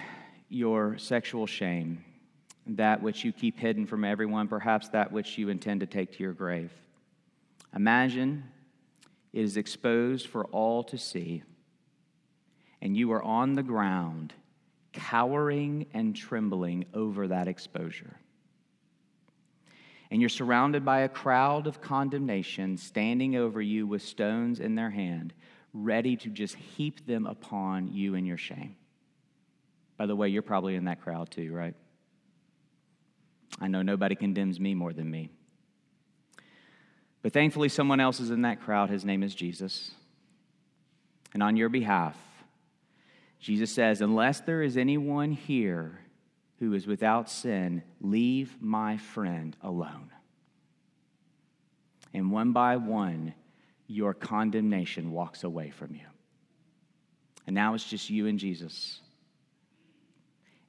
your 0.50 0.98
sexual 0.98 1.46
shame, 1.46 2.04
that 2.66 3.02
which 3.02 3.24
you 3.24 3.32
keep 3.32 3.60
hidden 3.60 3.86
from 3.86 4.04
everyone, 4.04 4.48
perhaps 4.48 4.90
that 4.90 5.12
which 5.12 5.38
you 5.38 5.50
intend 5.50 5.82
to 5.82 5.86
take 5.86 6.12
to 6.14 6.24
your 6.24 6.34
grave. 6.34 6.72
Imagine 7.76 8.44
it 9.32 9.42
is 9.42 9.58
exposed 9.58 10.28
for 10.28 10.46
all 10.46 10.84
to 10.86 10.98
see 10.98 11.44
and 12.84 12.98
you 12.98 13.14
are 13.14 13.24
on 13.24 13.56
the 13.56 13.64
ground, 13.64 14.34
cowering 14.92 15.86
and 15.94 16.14
trembling 16.14 16.86
over 16.94 17.30
that 17.30 17.48
exposure. 17.48 18.20
And 20.14 20.22
you're 20.22 20.30
surrounded 20.30 20.86
by 20.86 21.00
a 21.00 21.10
crowd 21.10 21.66
of 21.66 21.82
condemnation 21.82 22.78
standing 22.78 23.36
over 23.36 23.60
you 23.60 23.88
with 23.88 24.04
stones 24.04 24.60
in 24.60 24.76
their 24.76 24.92
hand, 24.92 25.34
ready 25.74 26.16
to 26.18 26.30
just 26.30 26.54
heap 26.54 27.08
them 27.08 27.26
upon 27.26 27.92
you 27.92 28.14
in 28.14 28.24
your 28.24 28.38
shame. 28.38 28.76
By 29.98 30.06
the 30.06 30.16
way, 30.16 30.30
you're 30.30 30.44
probably 30.44 30.76
in 30.76 30.86
that 30.86 31.02
crowd 31.02 31.32
too, 31.32 31.52
right? 31.52 31.74
I 33.60 33.68
know 33.70 33.82
nobody 33.82 34.14
condemns 34.14 34.60
me 34.60 34.76
more 34.76 34.94
than 34.94 35.10
me. 35.10 35.32
But 37.24 37.34
thankfully, 37.34 37.70
someone 37.70 38.00
else 38.00 38.20
is 38.20 38.30
in 38.30 38.44
that 38.44 38.62
crowd. 38.62 38.92
His 38.92 39.04
name 39.04 39.24
is 39.24 39.34
Jesus. 39.34 39.96
And 41.34 41.42
on 41.42 41.58
your 41.58 41.70
behalf, 41.70 42.16
Jesus 43.40 43.72
says, 43.72 44.00
Unless 44.00 44.42
there 44.42 44.62
is 44.62 44.78
anyone 44.78 45.32
here 45.32 46.02
who 46.64 46.74
is 46.74 46.88
without 46.88 47.30
sin, 47.30 47.84
leave 48.00 48.56
my 48.62 48.96
friend 48.96 49.58
alone. 49.62 50.10
And 52.14 52.32
one 52.32 52.54
by 52.54 52.78
one, 52.78 53.34
your 53.88 54.14
condemnation 54.14 55.12
walks 55.12 55.44
away 55.44 55.72
from 55.72 55.94
you. 55.94 56.06
And 57.46 57.54
now 57.54 57.74
it's 57.74 57.84
just 57.84 58.10
you 58.10 58.28
and 58.28 58.40
Jesus. 58.40 59.02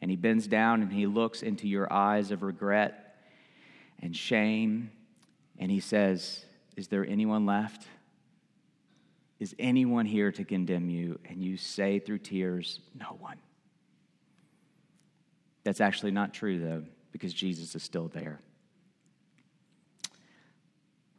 And 0.03 0.11
he 0.11 0.17
bends 0.17 0.49
down 0.49 0.83
and 0.83 0.93
he 0.93 1.07
looks 1.07 1.43
into 1.43 1.69
your 1.69 1.93
eyes 1.93 2.33
of 2.33 2.43
regret 2.43 3.17
and 4.03 4.17
shame. 4.17 4.91
And 5.61 5.71
he 5.71 5.79
says, 5.79 6.45
Is 6.77 6.89
there 6.89 7.07
anyone 7.07 7.47
left? 7.47 7.87
Is 9.39 9.55
anyone 9.61 10.07
here 10.07 10.33
to 10.33 10.45
condemn 10.45 10.91
you? 10.91 11.21
And 11.29 11.41
you 11.41 11.57
say 11.57 12.01
through 12.01 12.19
tears, 12.19 12.81
No 12.99 13.17
one. 13.21 13.39
That's 15.65 15.81
actually 15.81 16.13
not 16.13 16.35
true, 16.35 16.59
though, 16.59 16.85
because 17.11 17.33
Jesus 17.33 17.75
is 17.75 17.83
still 17.83 18.09
there. 18.09 18.41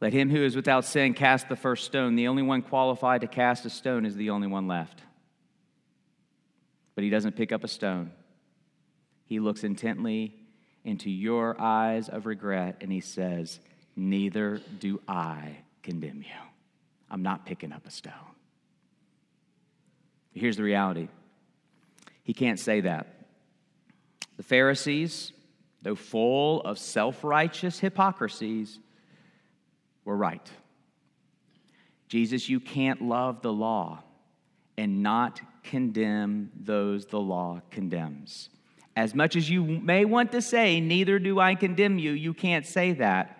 Let 0.00 0.12
him 0.12 0.30
who 0.30 0.42
is 0.42 0.54
without 0.54 0.84
sin 0.84 1.14
cast 1.14 1.48
the 1.48 1.56
first 1.56 1.84
stone. 1.84 2.16
The 2.16 2.28
only 2.28 2.42
one 2.42 2.62
qualified 2.62 3.22
to 3.22 3.26
cast 3.26 3.64
a 3.64 3.70
stone 3.70 4.04
is 4.04 4.14
the 4.14 4.30
only 4.30 4.46
one 4.46 4.68
left. 4.68 5.02
But 6.94 7.04
he 7.04 7.10
doesn't 7.10 7.36
pick 7.36 7.50
up 7.50 7.64
a 7.64 7.68
stone. 7.68 8.12
He 9.24 9.40
looks 9.40 9.64
intently 9.64 10.34
into 10.84 11.10
your 11.10 11.60
eyes 11.60 12.08
of 12.08 12.26
regret 12.26 12.76
and 12.80 12.92
he 12.92 13.00
says, 13.00 13.58
Neither 13.96 14.60
do 14.78 15.00
I 15.08 15.58
condemn 15.82 16.18
you. 16.18 16.40
I'm 17.10 17.22
not 17.22 17.46
picking 17.46 17.72
up 17.72 17.86
a 17.86 17.90
stone. 17.90 18.12
Here's 20.34 20.58
the 20.58 20.62
reality 20.62 21.08
He 22.22 22.34
can't 22.34 22.60
say 22.60 22.82
that. 22.82 23.15
The 24.36 24.42
Pharisees, 24.42 25.32
though 25.82 25.94
full 25.94 26.60
of 26.62 26.78
self 26.78 27.24
righteous 27.24 27.78
hypocrisies, 27.78 28.78
were 30.04 30.16
right. 30.16 30.50
Jesus, 32.08 32.48
you 32.48 32.60
can't 32.60 33.02
love 33.02 33.42
the 33.42 33.52
law 33.52 34.02
and 34.78 35.02
not 35.02 35.40
condemn 35.64 36.50
those 36.54 37.06
the 37.06 37.20
law 37.20 37.60
condemns. 37.70 38.50
As 38.94 39.14
much 39.14 39.36
as 39.36 39.50
you 39.50 39.62
may 39.64 40.04
want 40.04 40.32
to 40.32 40.40
say, 40.40 40.80
neither 40.80 41.18
do 41.18 41.40
I 41.40 41.54
condemn 41.54 41.98
you, 41.98 42.12
you 42.12 42.32
can't 42.32 42.64
say 42.64 42.92
that. 42.92 43.38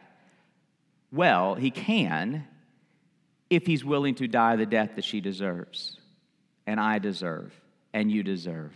Well, 1.13 1.55
he 1.55 1.71
can 1.71 2.47
if 3.49 3.67
he's 3.67 3.85
willing 3.85 4.17
to 4.17 4.27
die 4.27 4.57
the 4.57 4.67
death 4.67 4.97
that 4.97 5.05
she 5.05 5.21
deserves, 5.21 6.01
and 6.67 6.81
I 6.81 6.99
deserve, 6.99 7.55
and 7.93 8.11
you 8.11 8.23
deserve. 8.23 8.73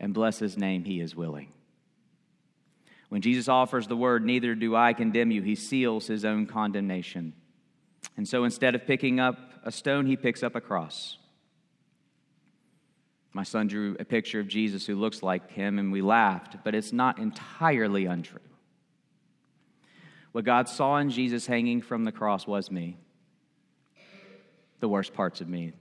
And 0.00 0.12
bless 0.12 0.38
his 0.38 0.56
name, 0.56 0.84
he 0.84 1.00
is 1.00 1.14
willing. 1.14 1.52
When 3.08 3.22
Jesus 3.22 3.48
offers 3.48 3.86
the 3.86 3.96
word, 3.96 4.24
Neither 4.24 4.54
do 4.54 4.74
I 4.74 4.92
condemn 4.92 5.30
you, 5.30 5.42
he 5.42 5.54
seals 5.54 6.06
his 6.06 6.24
own 6.24 6.46
condemnation. 6.46 7.32
And 8.16 8.28
so 8.28 8.44
instead 8.44 8.74
of 8.74 8.86
picking 8.86 9.20
up 9.20 9.38
a 9.64 9.72
stone, 9.72 10.06
he 10.06 10.16
picks 10.16 10.42
up 10.42 10.54
a 10.54 10.60
cross. 10.60 11.18
My 13.32 13.42
son 13.42 13.66
drew 13.66 13.96
a 13.98 14.04
picture 14.04 14.38
of 14.38 14.46
Jesus 14.46 14.86
who 14.86 14.94
looks 14.94 15.22
like 15.22 15.50
him, 15.50 15.78
and 15.78 15.90
we 15.90 16.02
laughed, 16.02 16.58
but 16.62 16.74
it's 16.74 16.92
not 16.92 17.18
entirely 17.18 18.06
untrue. 18.06 18.38
What 20.30 20.44
God 20.44 20.68
saw 20.68 20.98
in 20.98 21.10
Jesus 21.10 21.46
hanging 21.46 21.82
from 21.82 22.04
the 22.04 22.12
cross 22.12 22.46
was 22.46 22.70
me 22.70 22.96
the 24.80 24.88
worst 24.88 25.14
parts 25.14 25.40
of 25.40 25.48
me, 25.48 25.72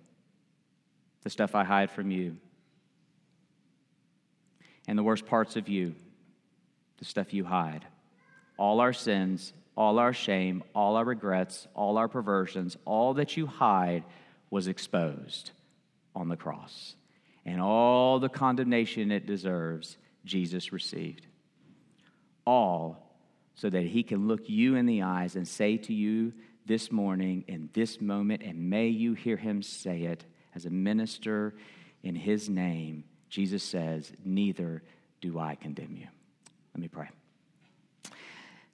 the 1.24 1.30
stuff 1.30 1.56
I 1.56 1.64
hide 1.66 1.92
from 1.92 2.10
you, 2.10 2.38
and 4.88 4.98
the 4.98 5.04
worst 5.04 5.26
parts 5.26 5.56
of 5.56 5.70
you, 5.70 5.96
the 6.98 7.06
stuff 7.06 7.34
you 7.34 7.46
hide. 7.46 7.86
All 8.58 8.80
our 8.80 8.94
sins, 8.94 9.54
all 9.76 9.98
our 10.00 10.14
shame, 10.14 10.64
all 10.76 10.96
our 10.96 11.06
regrets, 11.06 11.68
all 11.74 11.98
our 11.98 12.08
perversions, 12.08 12.78
all 12.86 13.16
that 13.16 13.36
you 13.38 13.48
hide 13.48 14.04
was 14.50 14.68
exposed 14.68 15.52
on 16.16 16.30
the 16.30 16.38
cross. 16.38 16.96
And 17.46 17.60
all 17.60 18.20
the 18.20 18.30
condemnation 18.30 19.12
it 19.12 19.26
deserves, 19.26 19.98
Jesus 20.26 20.72
received. 20.72 21.28
all 22.46 23.00
so 23.56 23.70
that 23.70 23.84
he 23.84 24.04
can 24.04 24.28
look 24.28 24.50
you 24.50 24.76
in 24.76 24.86
the 24.86 25.04
eyes 25.04 25.36
and 25.36 25.48
say 25.48 25.78
to 25.78 25.94
you 25.94 26.34
this 26.66 26.92
morning, 26.92 27.44
in 27.48 27.70
this 27.74 28.02
moment, 28.02 28.42
and 28.42 28.70
may 28.70 28.88
you 28.88 29.14
hear 29.14 29.38
him 29.38 29.62
say 29.62 30.04
it 30.04 30.26
as 30.56 30.66
a 30.66 30.70
minister 30.70 31.54
in 32.04 32.16
his 32.16 32.50
name. 32.50 33.04
Jesus 33.34 33.64
says, 33.64 34.14
Neither 34.24 34.84
do 35.20 35.40
I 35.40 35.56
condemn 35.56 35.98
you. 36.00 36.06
Let 36.76 36.82
me 36.82 36.88
pray. 36.88 37.10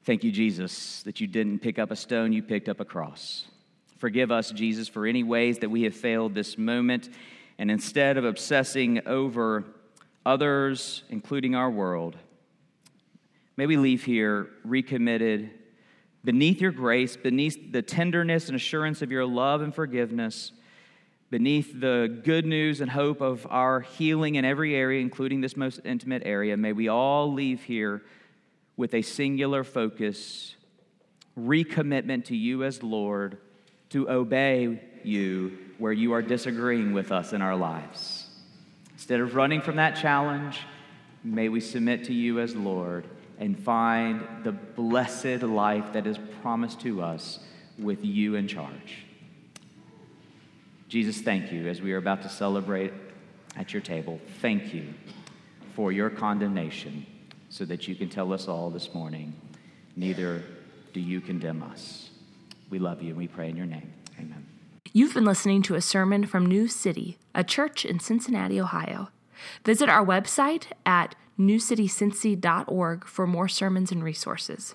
Thank 0.04 0.26
you, 0.26 0.34
Jesus, 0.34 1.02
that 1.04 1.22
you 1.22 1.28
didn't 1.28 1.60
pick 1.60 1.80
up 1.80 1.92
a 1.92 1.96
stone, 1.96 2.34
you 2.34 2.44
picked 2.44 2.68
up 2.68 2.82
a 2.82 2.86
cross. 2.86 3.46
Forgive 4.00 4.32
us, 4.32 4.52
Jesus, 4.52 4.90
for 4.90 5.06
any 5.06 5.24
ways 5.24 5.60
that 5.60 5.70
we 5.70 5.84
have 5.84 5.96
failed 5.96 6.36
this 6.36 6.58
moment. 6.58 7.08
And 7.58 7.72
instead 7.72 8.18
of 8.18 8.26
obsessing 8.26 9.08
over 9.08 9.64
others, 10.26 11.04
including 11.08 11.56
our 11.56 11.72
world, 11.72 12.18
may 13.56 13.66
we 13.66 13.78
leave 13.78 14.04
here 14.04 14.50
recommitted 14.66 15.52
beneath 16.26 16.60
your 16.60 16.74
grace, 16.74 17.16
beneath 17.16 17.72
the 17.72 17.82
tenderness 17.82 18.48
and 18.48 18.58
assurance 18.58 19.02
of 19.02 19.10
your 19.10 19.26
love 19.26 19.62
and 19.62 19.74
forgiveness, 19.74 20.52
beneath 21.30 21.80
the 21.80 22.22
good 22.24 22.46
news 22.46 22.82
and 22.82 22.90
hope 22.90 23.22
of 23.22 23.46
our 23.50 23.82
healing 23.82 24.36
in 24.36 24.46
every 24.46 24.76
area, 24.76 25.00
including 25.02 25.42
this 25.42 25.56
most 25.56 25.80
intimate 25.86 26.24
area. 26.26 26.58
May 26.58 26.74
we 26.74 26.88
all 26.88 27.32
leave 27.32 27.64
here 27.64 28.02
with 28.78 28.94
a 28.94 29.02
singular 29.02 29.64
focus, 29.64 30.56
recommitment 31.38 32.26
to 32.26 32.36
you 32.36 32.64
as 32.64 32.82
Lord, 32.82 33.38
to 33.90 34.10
obey 34.10 34.82
you 35.04 35.58
where 35.78 35.94
you 35.94 36.14
are 36.14 36.22
disagreeing 36.22 36.94
with 36.94 37.12
us 37.12 37.34
in 37.34 37.42
our 37.42 37.56
lives. 37.56 38.28
Instead 38.94 39.20
of 39.20 39.36
running 39.36 39.62
from 39.62 39.78
that 39.78 39.96
challenge, 39.96 40.62
may 41.24 41.50
we 41.50 41.60
submit 41.60 42.06
to 42.06 42.14
you 42.14 42.40
as 42.40 42.56
Lord 42.56 43.06
and 43.38 43.58
find 43.58 44.26
the 44.44 44.52
blessed 44.52 45.44
life 45.44 45.94
that 45.94 46.06
is 46.06 46.18
promised 46.42 46.82
to 46.82 47.02
us 47.02 47.40
with 47.78 48.04
you 48.04 48.36
in 48.36 48.48
charge. 48.48 49.06
Jesus, 50.90 51.22
thank 51.22 51.52
you 51.52 51.68
as 51.68 51.84
we 51.84 51.94
are 51.94 51.98
about 51.98 52.24
to 52.24 52.30
celebrate 52.30 52.92
at 53.56 53.74
your 53.74 53.82
table. 53.82 54.20
Thank 54.42 54.74
you 54.74 54.92
for 55.76 55.92
your 55.92 56.10
condemnation 56.10 57.06
so 57.50 57.64
that 57.66 57.88
you 57.88 57.94
can 57.94 58.10
tell 58.10 58.34
us 58.34 58.48
all 58.48 58.72
this 58.72 58.92
morning, 58.92 59.36
neither 59.96 60.42
do 60.92 61.00
you 61.00 61.22
condemn 61.22 61.62
us. 61.62 62.10
We 62.72 62.80
love 62.80 63.04
you 63.04 63.10
and 63.10 63.18
we 63.18 63.28
pray 63.28 63.50
in 63.50 63.56
your 63.56 63.68
name. 63.68 63.94
Amen. 64.20 64.48
You've 64.92 65.14
been 65.14 65.26
listening 65.26 65.62
to 65.64 65.76
a 65.76 65.82
sermon 65.82 66.26
from 66.26 66.48
New 66.48 66.68
City, 66.68 67.20
a 67.36 67.44
church 67.44 67.86
in 67.86 68.00
Cincinnati, 68.00 68.60
Ohio. 68.60 69.10
Visit 69.64 69.90
our 69.90 70.04
website 70.04 70.64
at 70.88 71.14
newcitycincy.org 71.40 73.06
for 73.06 73.28
more 73.28 73.48
sermons 73.48 73.92
and 73.92 74.04
resources. 74.04 74.74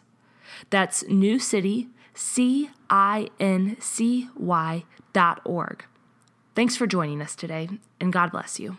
That's 0.71 1.03
New 1.09 1.41
City, 1.41 1.89
C 2.15 2.71
I 2.89 3.31
N 3.41 3.77
C 3.81 4.29
Y 4.37 4.85
dot 5.13 5.41
org. 5.45 5.85
Thanks 6.55 6.77
for 6.77 6.87
joining 6.87 7.21
us 7.21 7.35
today, 7.35 7.69
and 8.01 8.13
God 8.13 8.31
bless 8.31 8.61
you. 8.61 8.79